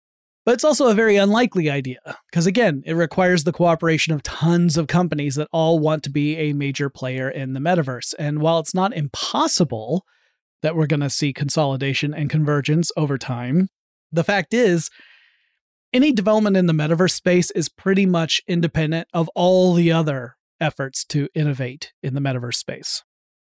But 0.44 0.54
it's 0.54 0.64
also 0.64 0.88
a 0.88 0.94
very 0.94 1.16
unlikely 1.16 1.70
idea 1.70 2.00
because 2.30 2.46
again, 2.46 2.82
it 2.84 2.94
requires 2.94 3.44
the 3.44 3.52
cooperation 3.52 4.12
of 4.12 4.22
tons 4.22 4.76
of 4.76 4.88
companies 4.88 5.36
that 5.36 5.48
all 5.52 5.78
want 5.78 6.02
to 6.04 6.10
be 6.10 6.36
a 6.36 6.52
major 6.52 6.90
player 6.90 7.30
in 7.30 7.52
the 7.52 7.60
metaverse. 7.60 8.12
And 8.18 8.40
while 8.40 8.58
it's 8.58 8.74
not 8.74 8.96
impossible, 8.96 10.04
that 10.62 10.74
we're 10.74 10.86
going 10.86 11.00
to 11.00 11.10
see 11.10 11.32
consolidation 11.32 12.12
and 12.14 12.30
convergence 12.30 12.90
over 12.96 13.18
time. 13.18 13.68
The 14.10 14.24
fact 14.24 14.52
is, 14.52 14.90
any 15.92 16.12
development 16.12 16.56
in 16.56 16.66
the 16.66 16.72
metaverse 16.72 17.12
space 17.12 17.50
is 17.52 17.68
pretty 17.68 18.06
much 18.06 18.40
independent 18.48 19.08
of 19.12 19.28
all 19.34 19.74
the 19.74 19.92
other 19.92 20.36
efforts 20.60 21.04
to 21.04 21.28
innovate 21.34 21.92
in 22.02 22.14
the 22.14 22.20
metaverse 22.20 22.54
space. 22.54 23.02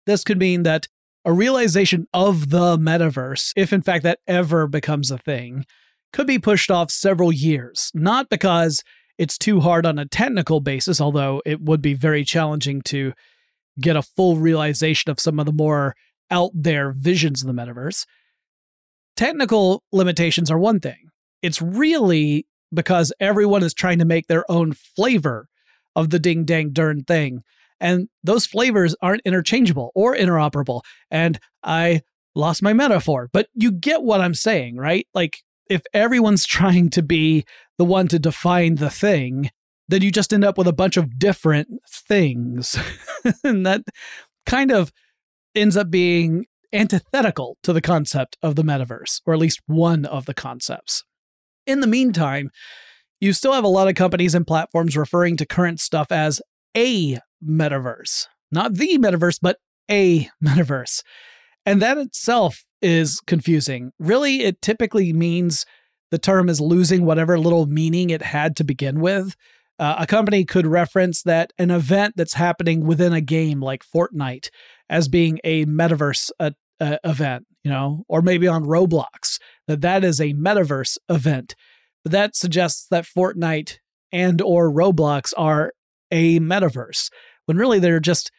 This 0.06 0.24
could 0.24 0.38
mean 0.38 0.64
that 0.64 0.88
a 1.24 1.32
realization 1.32 2.06
of 2.12 2.50
the 2.50 2.76
metaverse, 2.76 3.52
if 3.54 3.72
in 3.72 3.82
fact 3.82 4.02
that 4.02 4.18
ever 4.26 4.66
becomes 4.66 5.10
a 5.10 5.18
thing, 5.18 5.64
could 6.12 6.26
be 6.26 6.38
pushed 6.38 6.70
off 6.70 6.90
several 6.90 7.32
years, 7.32 7.90
not 7.94 8.28
because 8.28 8.82
it's 9.18 9.38
too 9.38 9.60
hard 9.60 9.86
on 9.86 9.98
a 9.98 10.06
technical 10.06 10.60
basis, 10.60 11.00
although 11.00 11.42
it 11.44 11.60
would 11.60 11.82
be 11.82 11.94
very 11.94 12.24
challenging 12.24 12.82
to 12.82 13.12
get 13.80 13.96
a 13.96 14.02
full 14.02 14.36
realization 14.36 15.10
of 15.10 15.20
some 15.20 15.38
of 15.38 15.46
the 15.46 15.52
more 15.52 15.94
out 16.30 16.50
there 16.54 16.92
visions 16.92 17.42
of 17.42 17.46
the 17.46 17.52
metaverse. 17.52 18.06
Technical 19.16 19.82
limitations 19.92 20.50
are 20.50 20.58
one 20.58 20.80
thing. 20.80 21.08
It's 21.42 21.60
really 21.60 22.46
because 22.72 23.12
everyone 23.20 23.62
is 23.62 23.74
trying 23.74 23.98
to 23.98 24.04
make 24.04 24.26
their 24.26 24.50
own 24.50 24.72
flavor 24.72 25.48
of 25.94 26.10
the 26.10 26.18
ding 26.18 26.44
dang 26.44 26.70
darn 26.70 27.04
thing. 27.04 27.42
And 27.80 28.08
those 28.22 28.46
flavors 28.46 28.94
aren't 29.02 29.22
interchangeable 29.24 29.90
or 29.94 30.16
interoperable. 30.16 30.82
And 31.10 31.38
I 31.62 32.02
lost 32.34 32.62
my 32.62 32.72
metaphor, 32.72 33.28
but 33.32 33.48
you 33.54 33.72
get 33.72 34.02
what 34.02 34.20
I'm 34.20 34.34
saying, 34.34 34.76
right? 34.76 35.06
Like, 35.12 35.42
if 35.72 35.82
everyone's 35.94 36.46
trying 36.58 36.90
to 36.90 37.02
be 37.02 37.44
the 37.78 37.84
one 37.84 38.08
to 38.08 38.18
define 38.18 38.76
the 38.76 38.90
thing, 38.90 39.50
then 39.88 40.02
you 40.02 40.10
just 40.10 40.32
end 40.32 40.44
up 40.44 40.58
with 40.58 40.68
a 40.68 40.72
bunch 40.72 40.96
of 40.96 41.18
different 41.18 41.68
things. 41.88 42.76
and 43.44 43.66
that 43.66 43.82
kind 44.46 44.70
of 44.70 44.92
ends 45.54 45.76
up 45.76 45.90
being 45.90 46.46
antithetical 46.72 47.58
to 47.62 47.72
the 47.72 47.80
concept 47.80 48.36
of 48.42 48.54
the 48.54 48.62
metaverse, 48.62 49.20
or 49.26 49.34
at 49.34 49.40
least 49.40 49.60
one 49.66 50.04
of 50.04 50.26
the 50.26 50.34
concepts. 50.34 51.04
In 51.66 51.80
the 51.80 51.86
meantime, 51.86 52.50
you 53.20 53.32
still 53.32 53.52
have 53.52 53.64
a 53.64 53.68
lot 53.68 53.88
of 53.88 53.94
companies 53.94 54.34
and 54.34 54.46
platforms 54.46 54.96
referring 54.96 55.36
to 55.36 55.46
current 55.46 55.80
stuff 55.80 56.10
as 56.10 56.40
a 56.76 57.18
metaverse. 57.44 58.26
Not 58.50 58.74
the 58.74 58.98
metaverse, 58.98 59.38
but 59.40 59.58
a 59.90 60.28
metaverse. 60.44 61.02
And 61.64 61.80
that 61.82 61.98
itself 61.98 62.64
is 62.80 63.20
confusing. 63.26 63.92
Really, 63.98 64.42
it 64.42 64.60
typically 64.60 65.12
means 65.12 65.64
the 66.10 66.18
term 66.18 66.48
is 66.48 66.60
losing 66.60 67.04
whatever 67.04 67.38
little 67.38 67.66
meaning 67.66 68.10
it 68.10 68.22
had 68.22 68.56
to 68.56 68.64
begin 68.64 69.00
with. 69.00 69.34
Uh, 69.78 69.96
a 69.98 70.06
company 70.06 70.44
could 70.44 70.66
reference 70.66 71.22
that 71.22 71.52
an 71.58 71.70
event 71.70 72.14
that's 72.16 72.34
happening 72.34 72.86
within 72.86 73.12
a 73.12 73.20
game 73.20 73.60
like 73.60 73.82
Fortnite 73.84 74.50
as 74.90 75.08
being 75.08 75.38
a 75.44 75.64
metaverse 75.64 76.30
uh, 76.38 76.50
uh, 76.80 76.98
event, 77.04 77.46
you 77.64 77.70
know, 77.70 78.04
or 78.08 78.22
maybe 78.22 78.46
on 78.46 78.64
Roblox, 78.64 79.38
that 79.66 79.80
that 79.80 80.04
is 80.04 80.20
a 80.20 80.34
metaverse 80.34 80.98
event. 81.08 81.54
But 82.04 82.12
that 82.12 82.36
suggests 82.36 82.86
that 82.90 83.06
Fortnite 83.06 83.78
and 84.12 84.42
or 84.42 84.70
Roblox 84.70 85.32
are 85.36 85.72
a 86.10 86.38
metaverse 86.40 87.08
when 87.46 87.56
really 87.56 87.78
they're 87.78 88.00
just 88.00 88.30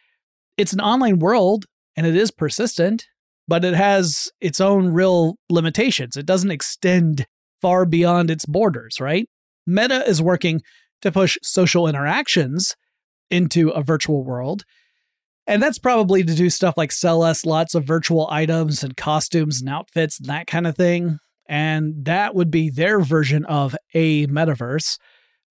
it's 0.58 0.74
an 0.74 0.82
online 0.82 1.20
world 1.20 1.66
and 1.96 2.06
it 2.06 2.16
is 2.16 2.32
persistent, 2.32 3.08
but 3.48 3.66
it 3.66 3.74
has 3.74 4.32
its 4.42 4.62
own 4.62 4.94
real 4.94 5.36
limitations. 5.50 6.16
It 6.16 6.26
doesn't 6.26 6.52
extend 6.52 7.26
far 7.62 7.86
beyond 7.86 8.30
its 8.30 8.46
borders, 8.46 9.00
right? 9.00 9.28
Meta 9.66 10.08
is 10.08 10.22
working 10.22 10.62
to 11.02 11.12
push 11.12 11.38
social 11.42 11.88
interactions 11.88 12.76
into 13.30 13.70
a 13.70 13.82
virtual 13.82 14.24
world 14.24 14.64
and 15.46 15.62
that's 15.62 15.80
probably 15.80 16.24
to 16.24 16.36
do 16.36 16.50
stuff 16.50 16.76
like 16.78 16.92
sell 16.92 17.22
us 17.22 17.46
lots 17.46 17.76
of 17.76 17.86
virtual 17.86 18.28
items 18.32 18.84
and 18.84 18.96
costumes 18.96 19.60
and 19.60 19.70
outfits 19.70 20.20
and 20.20 20.30
that 20.30 20.48
kind 20.48 20.66
of 20.66 20.76
thing. 20.76 21.20
And 21.48 22.06
that 22.06 22.34
would 22.34 22.50
be 22.50 22.70
their 22.70 23.02
version 23.02 23.44
of 23.46 23.76
a 23.94 24.28
metaverse. 24.28 24.98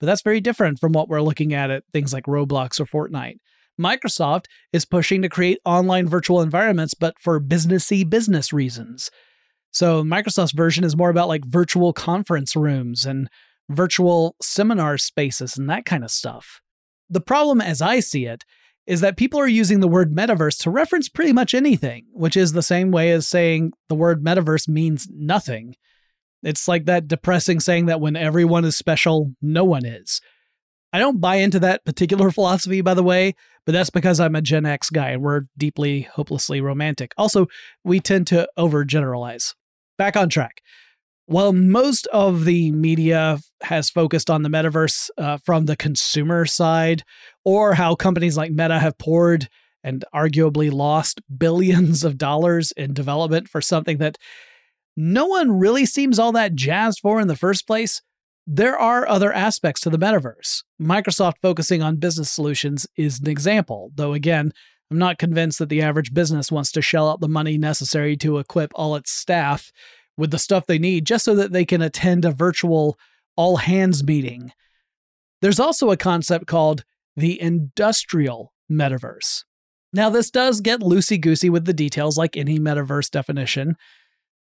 But 0.00 0.06
that's 0.06 0.22
very 0.22 0.40
different 0.40 0.80
from 0.80 0.92
what 0.92 1.08
we're 1.08 1.20
looking 1.20 1.52
at 1.52 1.70
at 1.70 1.84
things 1.92 2.12
like 2.12 2.24
Roblox 2.24 2.80
or 2.80 2.86
Fortnite. 2.86 3.36
Microsoft 3.80 4.46
is 4.72 4.84
pushing 4.84 5.22
to 5.22 5.28
create 5.28 5.58
online 5.64 6.08
virtual 6.08 6.40
environments, 6.40 6.94
but 6.94 7.14
for 7.20 7.40
businessy 7.40 8.08
business 8.08 8.52
reasons. 8.52 9.10
So 9.70 10.02
Microsoft's 10.04 10.52
version 10.52 10.84
is 10.84 10.96
more 10.96 11.10
about 11.10 11.28
like 11.28 11.44
virtual 11.44 11.92
conference 11.92 12.54
rooms 12.54 13.06
and 13.06 13.28
virtual 13.70 14.36
seminar 14.42 14.98
spaces 14.98 15.56
and 15.56 15.68
that 15.70 15.84
kind 15.84 16.04
of 16.04 16.10
stuff. 16.10 16.60
The 17.08 17.20
problem, 17.20 17.60
as 17.60 17.80
I 17.80 18.00
see 18.00 18.26
it, 18.26 18.44
is 18.86 19.00
that 19.00 19.16
people 19.16 19.38
are 19.38 19.48
using 19.48 19.80
the 19.80 19.88
word 19.88 20.14
metaverse 20.14 20.58
to 20.62 20.70
reference 20.70 21.08
pretty 21.08 21.32
much 21.32 21.54
anything, 21.54 22.06
which 22.12 22.36
is 22.36 22.52
the 22.52 22.62
same 22.62 22.90
way 22.90 23.10
as 23.12 23.26
saying 23.26 23.72
the 23.88 23.94
word 23.94 24.24
metaverse 24.24 24.68
means 24.68 25.08
nothing. 25.10 25.74
It's 26.42 26.66
like 26.66 26.86
that 26.86 27.06
depressing 27.06 27.60
saying 27.60 27.86
that 27.86 28.00
when 28.00 28.16
everyone 28.16 28.64
is 28.64 28.76
special, 28.76 29.32
no 29.40 29.64
one 29.64 29.86
is. 29.86 30.20
I 30.92 30.98
don't 30.98 31.20
buy 31.20 31.36
into 31.36 31.60
that 31.60 31.84
particular 31.84 32.30
philosophy, 32.32 32.80
by 32.80 32.94
the 32.94 33.02
way, 33.02 33.34
but 33.64 33.72
that's 33.72 33.90
because 33.90 34.20
I'm 34.20 34.34
a 34.34 34.42
Gen 34.42 34.66
X 34.66 34.90
guy 34.90 35.10
and 35.10 35.22
we're 35.22 35.42
deeply, 35.56 36.02
hopelessly 36.02 36.60
romantic. 36.60 37.12
Also, 37.16 37.46
we 37.84 38.00
tend 38.00 38.26
to 38.28 38.48
overgeneralize. 38.58 39.54
Back 39.98 40.16
on 40.16 40.28
track. 40.28 40.60
While 41.26 41.52
most 41.52 42.06
of 42.08 42.44
the 42.44 42.72
media 42.72 43.38
has 43.62 43.88
focused 43.88 44.28
on 44.28 44.42
the 44.42 44.48
metaverse 44.48 45.08
uh, 45.16 45.38
from 45.38 45.66
the 45.66 45.76
consumer 45.76 46.44
side, 46.44 47.04
or 47.44 47.74
how 47.74 47.94
companies 47.94 48.36
like 48.36 48.50
Meta 48.50 48.78
have 48.78 48.98
poured 48.98 49.48
and 49.84 50.04
arguably 50.14 50.70
lost 50.70 51.20
billions 51.38 52.04
of 52.04 52.18
dollars 52.18 52.72
in 52.72 52.92
development 52.92 53.48
for 53.48 53.60
something 53.60 53.98
that 53.98 54.18
no 54.96 55.26
one 55.26 55.58
really 55.58 55.86
seems 55.86 56.18
all 56.18 56.32
that 56.32 56.54
jazzed 56.54 57.00
for 57.00 57.20
in 57.20 57.28
the 57.28 57.36
first 57.36 57.66
place, 57.66 58.02
there 58.46 58.78
are 58.78 59.08
other 59.08 59.32
aspects 59.32 59.80
to 59.82 59.90
the 59.90 59.98
metaverse. 59.98 60.62
Microsoft 60.80 61.34
focusing 61.40 61.82
on 61.82 61.96
business 61.96 62.30
solutions 62.30 62.86
is 62.96 63.20
an 63.20 63.28
example, 63.28 63.92
though 63.94 64.12
again, 64.12 64.52
I'm 64.90 64.98
not 64.98 65.18
convinced 65.18 65.58
that 65.58 65.68
the 65.68 65.80
average 65.80 66.12
business 66.12 66.52
wants 66.52 66.70
to 66.72 66.82
shell 66.82 67.08
out 67.08 67.20
the 67.20 67.28
money 67.28 67.56
necessary 67.56 68.16
to 68.18 68.38
equip 68.38 68.72
all 68.74 68.94
its 68.94 69.10
staff 69.10 69.72
with 70.18 70.30
the 70.30 70.38
stuff 70.38 70.66
they 70.66 70.78
need 70.78 71.06
just 71.06 71.24
so 71.24 71.34
that 71.34 71.52
they 71.52 71.64
can 71.64 71.80
attend 71.80 72.24
a 72.24 72.30
virtual 72.30 72.98
all 73.36 73.56
hands 73.56 74.04
meeting. 74.04 74.52
There's 75.40 75.60
also 75.60 75.90
a 75.90 75.96
concept 75.96 76.46
called 76.46 76.84
the 77.16 77.40
industrial 77.40 78.52
metaverse. 78.70 79.44
Now, 79.92 80.10
this 80.10 80.30
does 80.30 80.60
get 80.60 80.80
loosey 80.80 81.20
goosey 81.20 81.50
with 81.50 81.64
the 81.64 81.74
details 81.74 82.16
like 82.16 82.36
any 82.36 82.58
metaverse 82.58 83.10
definition, 83.10 83.76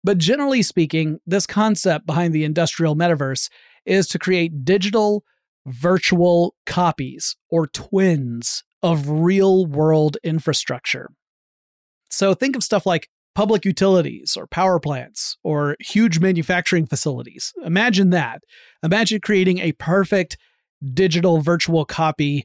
but 0.02 0.18
generally 0.18 0.62
speaking, 0.62 1.18
this 1.26 1.46
concept 1.46 2.06
behind 2.06 2.32
the 2.32 2.44
industrial 2.44 2.94
metaverse 2.96 3.48
is 3.86 4.06
to 4.08 4.18
create 4.18 4.64
digital, 4.64 5.24
virtual 5.66 6.54
copies 6.66 7.36
or 7.50 7.66
twins 7.66 8.62
of 8.82 9.08
real 9.08 9.66
world 9.66 10.16
infrastructure. 10.22 11.10
So 12.10 12.34
think 12.34 12.56
of 12.56 12.62
stuff 12.62 12.86
like 12.86 13.08
public 13.34 13.64
utilities 13.64 14.36
or 14.36 14.46
power 14.46 14.80
plants 14.80 15.36
or 15.44 15.76
huge 15.80 16.20
manufacturing 16.20 16.86
facilities. 16.86 17.52
Imagine 17.64 18.10
that. 18.10 18.42
Imagine 18.82 19.20
creating 19.20 19.58
a 19.58 19.72
perfect 19.72 20.38
digital 20.94 21.40
virtual 21.40 21.84
copy 21.84 22.44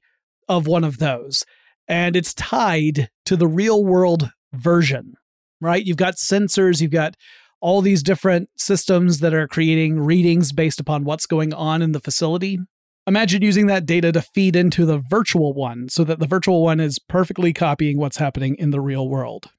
of 0.50 0.68
one 0.68 0.84
of 0.84 0.98
those. 0.98 1.46
And 1.88 2.16
it's 2.16 2.34
tied 2.34 3.10
to 3.26 3.36
the 3.36 3.48
real 3.48 3.84
world 3.86 4.32
version, 4.54 5.14
right? 5.62 5.86
You've 5.86 5.98
got 5.98 6.16
sensors, 6.16 6.82
you've 6.82 6.92
got 6.92 7.16
all 7.62 7.82
these 7.82 8.04
different 8.04 8.50
systems 8.58 9.20
that 9.20 9.34
are 9.34 9.48
creating 9.48 10.00
readings 10.00 10.52
based 10.52 10.80
upon 10.80 11.04
what's 11.04 11.26
going 11.26 11.54
on 11.54 11.82
in 11.82 11.92
the 11.92 12.00
facility. 12.00 12.60
Imagine 13.08 13.42
using 13.42 13.68
that 13.68 13.86
data 13.86 14.12
to 14.12 14.22
feed 14.22 14.56
into 14.56 14.86
the 14.86 15.00
virtual 15.00 15.54
one 15.54 15.90
so 15.90 16.04
that 16.04 16.20
the 16.20 16.28
virtual 16.28 16.64
one 16.64 16.80
is 16.80 17.00
perfectly 17.00 17.54
copying 17.54 17.98
what's 17.98 18.18
happening 18.18 18.56
in 18.56 18.72
the 18.72 18.82
real 18.82 19.08
world. 19.08 19.50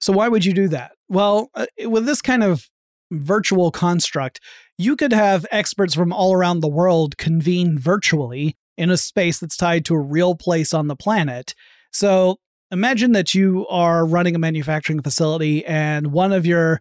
So, 0.00 0.12
why 0.12 0.28
would 0.28 0.44
you 0.44 0.52
do 0.52 0.68
that? 0.68 0.92
Well, 1.08 1.50
uh, 1.54 1.66
with 1.84 2.06
this 2.06 2.20
kind 2.20 2.42
of 2.42 2.68
virtual 3.10 3.70
construct, 3.70 4.40
you 4.78 4.96
could 4.96 5.12
have 5.12 5.46
experts 5.50 5.94
from 5.94 6.12
all 6.12 6.32
around 6.32 6.60
the 6.60 6.68
world 6.68 7.16
convene 7.18 7.78
virtually 7.78 8.56
in 8.76 8.90
a 8.90 8.96
space 8.96 9.38
that's 9.38 9.56
tied 9.56 9.84
to 9.84 9.94
a 9.94 10.00
real 10.00 10.34
place 10.34 10.72
on 10.72 10.88
the 10.88 10.96
planet. 10.96 11.54
So, 11.92 12.38
imagine 12.70 13.12
that 13.12 13.34
you 13.34 13.66
are 13.68 14.06
running 14.06 14.34
a 14.34 14.40
manufacturing 14.40 15.02
facility 15.02 15.64
and 15.66 16.12
one 16.12 16.32
of 16.32 16.46
your 16.46 16.80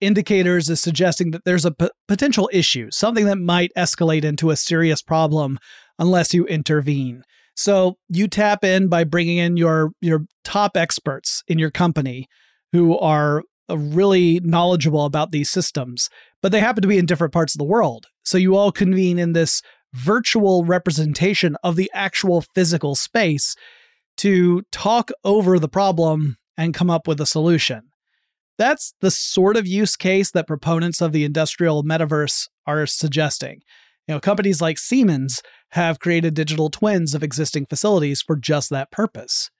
indicators 0.00 0.68
is 0.68 0.80
suggesting 0.80 1.30
that 1.30 1.44
there's 1.44 1.64
a 1.64 1.70
p- 1.70 1.90
potential 2.08 2.48
issue, 2.52 2.90
something 2.90 3.26
that 3.26 3.38
might 3.38 3.72
escalate 3.76 4.24
into 4.24 4.50
a 4.50 4.56
serious 4.56 5.02
problem 5.02 5.58
unless 5.98 6.34
you 6.34 6.46
intervene. 6.46 7.22
So 7.54 7.96
you 8.08 8.28
tap 8.28 8.64
in 8.64 8.88
by 8.88 9.04
bringing 9.04 9.38
in 9.38 9.56
your 9.56 9.90
your 10.00 10.26
top 10.44 10.76
experts 10.76 11.42
in 11.48 11.58
your 11.58 11.70
company 11.70 12.26
who 12.72 12.98
are 12.98 13.42
uh, 13.70 13.78
really 13.78 14.40
knowledgeable 14.40 15.06
about 15.06 15.30
these 15.30 15.50
systems, 15.50 16.10
but 16.42 16.52
they 16.52 16.60
happen 16.60 16.82
to 16.82 16.88
be 16.88 16.98
in 16.98 17.06
different 17.06 17.32
parts 17.32 17.54
of 17.54 17.58
the 17.58 17.64
world. 17.64 18.06
So 18.24 18.36
you 18.38 18.56
all 18.56 18.72
convene 18.72 19.18
in 19.18 19.32
this 19.32 19.62
virtual 19.94 20.64
representation 20.64 21.56
of 21.64 21.76
the 21.76 21.90
actual 21.94 22.42
physical 22.54 22.94
space 22.94 23.56
to 24.18 24.62
talk 24.70 25.10
over 25.24 25.58
the 25.58 25.68
problem 25.68 26.36
and 26.56 26.74
come 26.74 26.90
up 26.90 27.06
with 27.06 27.20
a 27.20 27.26
solution. 27.26 27.82
That's 28.58 28.94
the 29.00 29.10
sort 29.10 29.56
of 29.56 29.66
use 29.66 29.96
case 29.96 30.30
that 30.30 30.46
proponents 30.46 31.00
of 31.00 31.12
the 31.12 31.24
industrial 31.24 31.84
metaverse 31.84 32.48
are 32.66 32.86
suggesting. 32.86 33.60
You 34.08 34.14
know, 34.14 34.20
companies 34.20 34.60
like 34.60 34.78
Siemens 34.78 35.42
have 35.70 35.98
created 35.98 36.34
digital 36.34 36.70
twins 36.70 37.14
of 37.14 37.22
existing 37.22 37.66
facilities 37.66 38.22
for 38.22 38.36
just 38.36 38.70
that 38.70 38.90
purpose. 38.90 39.50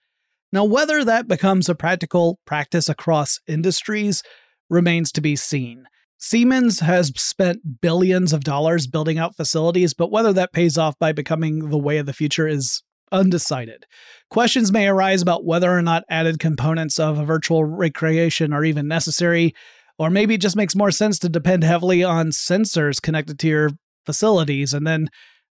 Now, 0.52 0.64
whether 0.64 1.04
that 1.04 1.28
becomes 1.28 1.68
a 1.68 1.74
practical 1.74 2.38
practice 2.46 2.88
across 2.88 3.38
industries 3.46 4.22
remains 4.70 5.12
to 5.12 5.20
be 5.20 5.36
seen. 5.36 5.84
Siemens 6.18 6.80
has 6.80 7.12
spent 7.16 7.80
billions 7.82 8.32
of 8.32 8.44
dollars 8.44 8.86
building 8.86 9.18
out 9.18 9.36
facilities, 9.36 9.92
but 9.92 10.10
whether 10.10 10.32
that 10.32 10.52
pays 10.52 10.78
off 10.78 10.98
by 10.98 11.12
becoming 11.12 11.68
the 11.68 11.78
way 11.78 11.98
of 11.98 12.06
the 12.06 12.12
future 12.12 12.48
is 12.48 12.82
undecided. 13.12 13.86
Questions 14.30 14.72
may 14.72 14.88
arise 14.88 15.22
about 15.22 15.44
whether 15.44 15.70
or 15.70 15.82
not 15.82 16.04
added 16.08 16.38
components 16.38 16.98
of 16.98 17.18
a 17.18 17.24
virtual 17.24 17.64
recreation 17.64 18.52
are 18.52 18.64
even 18.64 18.88
necessary, 18.88 19.54
or 19.98 20.10
maybe 20.10 20.34
it 20.34 20.40
just 20.40 20.56
makes 20.56 20.74
more 20.74 20.90
sense 20.90 21.18
to 21.20 21.28
depend 21.28 21.64
heavily 21.64 22.02
on 22.04 22.28
sensors 22.28 23.00
connected 23.00 23.38
to 23.38 23.48
your 23.48 23.70
facilities, 24.04 24.72
and 24.72 24.86
then 24.86 25.08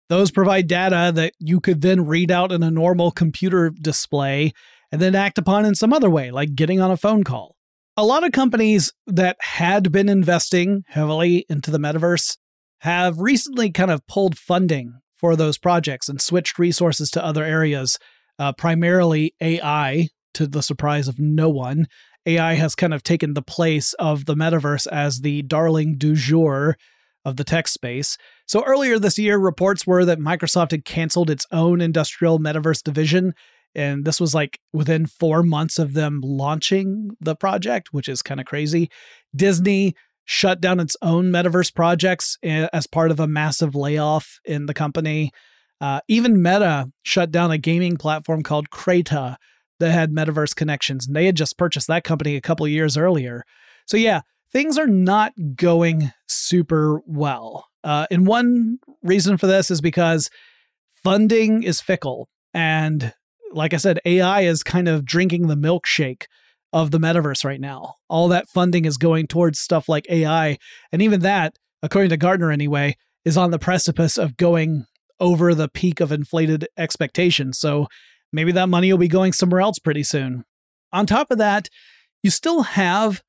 those 0.09 0.31
provide 0.31 0.67
data 0.67 1.11
that 1.15 1.33
you 1.39 1.59
could 1.59 1.81
then 1.81 2.05
read 2.05 2.29
out 2.29 2.51
in 2.51 2.61
a 2.61 2.71
normal 2.71 3.11
computer 3.11 3.69
display 3.69 4.51
and 4.91 5.01
then 5.01 5.15
act 5.15 5.37
upon 5.37 5.65
in 5.65 5.75
some 5.75 5.93
other 5.93 6.09
way, 6.09 6.29
like 6.29 6.55
getting 6.55 6.79
on 6.79 6.91
a 6.91 6.97
phone 6.97 7.23
call. 7.23 7.55
A 7.95 8.05
lot 8.05 8.23
of 8.23 8.31
companies 8.31 8.91
that 9.07 9.37
had 9.39 9.91
been 9.91 10.09
investing 10.09 10.83
heavily 10.87 11.45
into 11.49 11.71
the 11.71 11.77
metaverse 11.77 12.37
have 12.79 13.19
recently 13.19 13.71
kind 13.71 13.91
of 13.91 14.05
pulled 14.07 14.37
funding 14.37 14.99
for 15.23 15.37
those 15.37 15.57
projects 15.57 16.09
and 16.09 16.19
switched 16.19 16.59
resources 16.59 17.09
to 17.09 17.23
other 17.23 17.45
areas, 17.45 17.97
uh, 18.39 18.51
primarily 18.51 19.33
AI, 19.39 20.09
to 20.33 20.45
the 20.45 20.61
surprise 20.61 21.07
of 21.07 21.17
no 21.17 21.47
one. 21.47 21.85
AI 22.25 22.55
has 22.55 22.75
kind 22.75 22.93
of 22.93 23.03
taken 23.03 23.33
the 23.33 23.41
place 23.41 23.93
of 23.93 24.25
the 24.25 24.35
metaverse 24.35 24.85
as 24.87 25.21
the 25.21 25.41
darling 25.43 25.97
du 25.97 26.13
jour 26.13 26.75
of 27.23 27.37
the 27.37 27.45
tech 27.45 27.69
space. 27.69 28.17
So 28.49 28.65
earlier 28.65 28.99
this 28.99 29.17
year, 29.17 29.37
reports 29.37 29.87
were 29.87 30.03
that 30.03 30.19
Microsoft 30.19 30.71
had 30.71 30.83
canceled 30.83 31.29
its 31.29 31.45
own 31.53 31.79
industrial 31.79 32.37
metaverse 32.37 32.83
division. 32.83 33.33
And 33.73 34.03
this 34.03 34.19
was 34.19 34.35
like 34.35 34.59
within 34.73 35.05
four 35.05 35.41
months 35.41 35.79
of 35.79 35.93
them 35.93 36.19
launching 36.21 37.11
the 37.21 37.37
project, 37.37 37.93
which 37.93 38.09
is 38.09 38.21
kind 38.21 38.41
of 38.41 38.45
crazy. 38.45 38.89
Disney 39.33 39.95
shut 40.25 40.61
down 40.61 40.79
its 40.79 40.95
own 41.01 41.31
metaverse 41.31 41.73
projects 41.73 42.37
eh, 42.43 42.67
as 42.73 42.87
part 42.87 43.11
of 43.11 43.19
a 43.19 43.27
massive 43.27 43.75
layoff 43.75 44.39
in 44.45 44.65
the 44.65 44.73
company. 44.73 45.31
Uh, 45.81 45.99
even 46.07 46.41
Meta 46.41 46.89
shut 47.03 47.31
down 47.31 47.51
a 47.51 47.57
gaming 47.57 47.97
platform 47.97 48.41
called 48.41 48.69
Crayta 48.69 49.35
that 49.79 49.91
had 49.91 50.11
metaverse 50.11 50.55
connections, 50.55 51.07
and 51.07 51.15
they 51.15 51.25
had 51.25 51.35
just 51.35 51.57
purchased 51.57 51.87
that 51.87 52.03
company 52.03 52.35
a 52.35 52.41
couple 52.41 52.67
years 52.67 52.95
earlier. 52.95 53.43
So 53.85 53.97
yeah, 53.97 54.21
things 54.51 54.77
are 54.77 54.87
not 54.87 55.33
going 55.55 56.11
super 56.27 57.01
well. 57.05 57.67
Uh, 57.83 58.07
and 58.09 58.25
one 58.25 58.77
reason 59.01 59.37
for 59.37 59.47
this 59.47 59.69
is 59.69 59.81
because 59.81 60.29
funding 61.03 61.63
is 61.63 61.81
fickle, 61.81 62.29
and 62.53 63.13
like 63.51 63.73
I 63.73 63.77
said, 63.77 63.99
AI 64.05 64.41
is 64.41 64.63
kind 64.63 64.87
of 64.87 65.05
drinking 65.05 65.47
the 65.47 65.55
milkshake 65.55 66.23
of 66.73 66.91
the 66.91 66.99
metaverse 66.99 67.45
right 67.45 67.61
now. 67.61 67.95
All 68.09 68.27
that 68.29 68.49
funding 68.49 68.85
is 68.85 68.97
going 68.97 69.27
towards 69.27 69.59
stuff 69.59 69.87
like 69.87 70.09
AI. 70.09 70.57
And 70.91 71.01
even 71.01 71.21
that, 71.21 71.57
according 71.83 72.09
to 72.09 72.17
Gartner 72.17 72.51
anyway, 72.51 72.97
is 73.23 73.37
on 73.37 73.51
the 73.51 73.59
precipice 73.59 74.17
of 74.17 74.35
going 74.35 74.85
over 75.19 75.53
the 75.53 75.69
peak 75.69 76.01
of 76.01 76.11
inflated 76.11 76.67
expectations. 76.77 77.59
So 77.59 77.87
maybe 78.33 78.51
that 78.53 78.67
money 78.67 78.91
will 78.91 78.97
be 78.97 79.07
going 79.07 79.31
somewhere 79.31 79.61
else 79.61 79.79
pretty 79.79 80.03
soon. 80.03 80.43
On 80.91 81.05
top 81.05 81.31
of 81.31 81.37
that, 81.37 81.69
you 82.23 82.31
still 82.31 82.63
have 82.63 83.21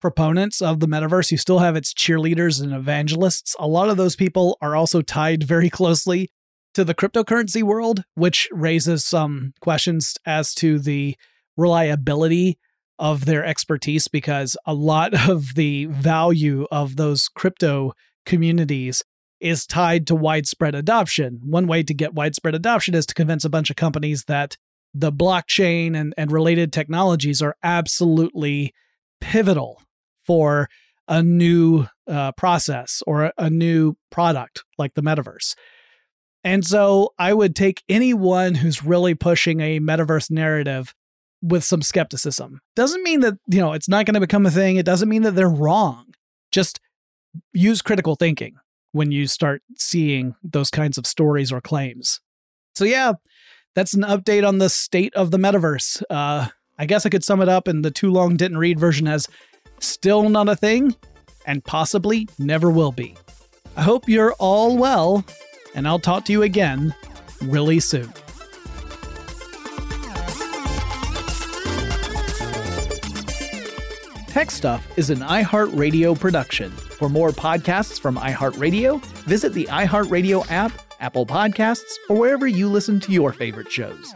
proponents 0.00 0.62
of 0.62 0.80
the 0.80 0.88
metaverse. 0.88 1.30
You 1.30 1.38
still 1.38 1.58
have 1.58 1.76
its 1.76 1.92
cheerleaders 1.92 2.62
and 2.62 2.72
evangelists. 2.72 3.54
A 3.58 3.66
lot 3.66 3.90
of 3.90 3.96
those 3.96 4.16
people 4.16 4.56
are 4.60 4.76
also 4.76 5.02
tied 5.02 5.42
very 5.42 5.68
closely 5.68 6.30
to 6.74 6.84
the 6.84 6.94
cryptocurrency 6.94 7.62
world, 7.62 8.04
which 8.14 8.48
raises 8.52 9.04
some 9.04 9.52
questions 9.60 10.14
as 10.24 10.54
to 10.54 10.78
the 10.78 11.16
reliability 11.56 12.58
of 13.02 13.24
their 13.24 13.44
expertise 13.44 14.06
because 14.06 14.56
a 14.64 14.72
lot 14.72 15.12
of 15.28 15.56
the 15.56 15.86
value 15.86 16.66
of 16.70 16.94
those 16.96 17.28
crypto 17.28 17.92
communities 18.24 19.02
is 19.40 19.66
tied 19.66 20.06
to 20.06 20.14
widespread 20.14 20.72
adoption. 20.72 21.40
One 21.44 21.66
way 21.66 21.82
to 21.82 21.92
get 21.92 22.14
widespread 22.14 22.54
adoption 22.54 22.94
is 22.94 23.04
to 23.06 23.14
convince 23.14 23.44
a 23.44 23.50
bunch 23.50 23.70
of 23.70 23.76
companies 23.76 24.24
that 24.28 24.56
the 24.94 25.10
blockchain 25.10 25.96
and, 25.96 26.14
and 26.16 26.30
related 26.30 26.72
technologies 26.72 27.42
are 27.42 27.56
absolutely 27.64 28.72
pivotal 29.20 29.82
for 30.24 30.68
a 31.08 31.24
new 31.24 31.86
uh, 32.06 32.30
process 32.32 33.02
or 33.04 33.24
a, 33.24 33.32
a 33.36 33.50
new 33.50 33.94
product 34.12 34.62
like 34.78 34.94
the 34.94 35.02
metaverse. 35.02 35.56
And 36.44 36.64
so 36.64 37.14
I 37.18 37.34
would 37.34 37.56
take 37.56 37.82
anyone 37.88 38.54
who's 38.54 38.84
really 38.84 39.16
pushing 39.16 39.60
a 39.60 39.80
metaverse 39.80 40.30
narrative 40.30 40.94
with 41.42 41.64
some 41.64 41.82
skepticism. 41.82 42.60
Doesn't 42.76 43.02
mean 43.02 43.20
that, 43.20 43.34
you 43.48 43.60
know, 43.60 43.72
it's 43.72 43.88
not 43.88 44.06
going 44.06 44.14
to 44.14 44.20
become 44.20 44.46
a 44.46 44.50
thing. 44.50 44.76
It 44.76 44.86
doesn't 44.86 45.08
mean 45.08 45.22
that 45.22 45.32
they're 45.32 45.48
wrong. 45.48 46.06
Just 46.50 46.80
use 47.52 47.82
critical 47.82 48.14
thinking 48.14 48.54
when 48.92 49.10
you 49.10 49.26
start 49.26 49.62
seeing 49.76 50.34
those 50.42 50.70
kinds 50.70 50.98
of 50.98 51.06
stories 51.06 51.50
or 51.50 51.60
claims. 51.60 52.20
So, 52.74 52.84
yeah, 52.84 53.14
that's 53.74 53.94
an 53.94 54.02
update 54.02 54.46
on 54.46 54.58
the 54.58 54.68
state 54.68 55.14
of 55.14 55.30
the 55.30 55.38
metaverse. 55.38 56.02
Uh, 56.08 56.48
I 56.78 56.86
guess 56.86 57.04
I 57.04 57.08
could 57.08 57.24
sum 57.24 57.42
it 57.42 57.48
up 57.48 57.68
in 57.68 57.82
the 57.82 57.90
too 57.90 58.10
long 58.10 58.36
didn't 58.36 58.58
read 58.58 58.78
version 58.78 59.08
as 59.08 59.28
still 59.80 60.28
not 60.28 60.48
a 60.48 60.56
thing 60.56 60.94
and 61.46 61.64
possibly 61.64 62.28
never 62.38 62.70
will 62.70 62.92
be. 62.92 63.16
I 63.76 63.82
hope 63.82 64.08
you're 64.08 64.34
all 64.34 64.76
well, 64.76 65.24
and 65.74 65.88
I'll 65.88 65.98
talk 65.98 66.24
to 66.26 66.32
you 66.32 66.42
again 66.42 66.94
really 67.42 67.80
soon. 67.80 68.12
Tech 74.42 74.50
Stuff 74.50 74.98
is 74.98 75.08
an 75.08 75.20
iHeartRadio 75.20 76.18
production. 76.18 76.72
For 76.72 77.08
more 77.08 77.30
podcasts 77.30 78.00
from 78.00 78.16
iHeartRadio, 78.16 79.00
visit 79.24 79.52
the 79.52 79.66
iHeartRadio 79.66 80.50
app, 80.50 80.72
Apple 80.98 81.24
Podcasts, 81.24 81.92
or 82.08 82.16
wherever 82.16 82.48
you 82.48 82.68
listen 82.68 82.98
to 82.98 83.12
your 83.12 83.32
favorite 83.32 83.70
shows. 83.70 84.12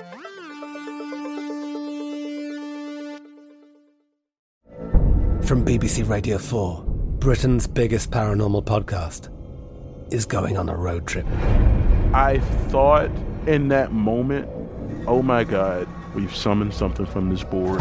From 5.45 5.65
BBC 5.65 6.09
Radio 6.09 6.39
4, 6.39 6.83
Britain's 7.21 7.69
biggest 7.69 8.11
paranormal 8.11 8.65
podcast 8.65 9.31
is 10.13 10.27
going 10.27 10.57
on 10.57 10.69
a 10.69 10.75
road 10.75 11.07
trip. 11.07 11.27
I 12.13 12.41
thought 12.67 13.13
in 13.47 13.69
that 13.69 13.93
moment, 13.93 14.49
oh 15.07 15.23
my 15.23 15.45
God, 15.45 15.87
we've 16.17 16.35
summoned 16.35 16.75
something 16.75 17.07
from 17.07 17.31
this 17.31 17.45
board. 17.45 17.81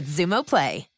with 0.01 0.09
Xumo 0.09 0.45
Play. 0.45 0.90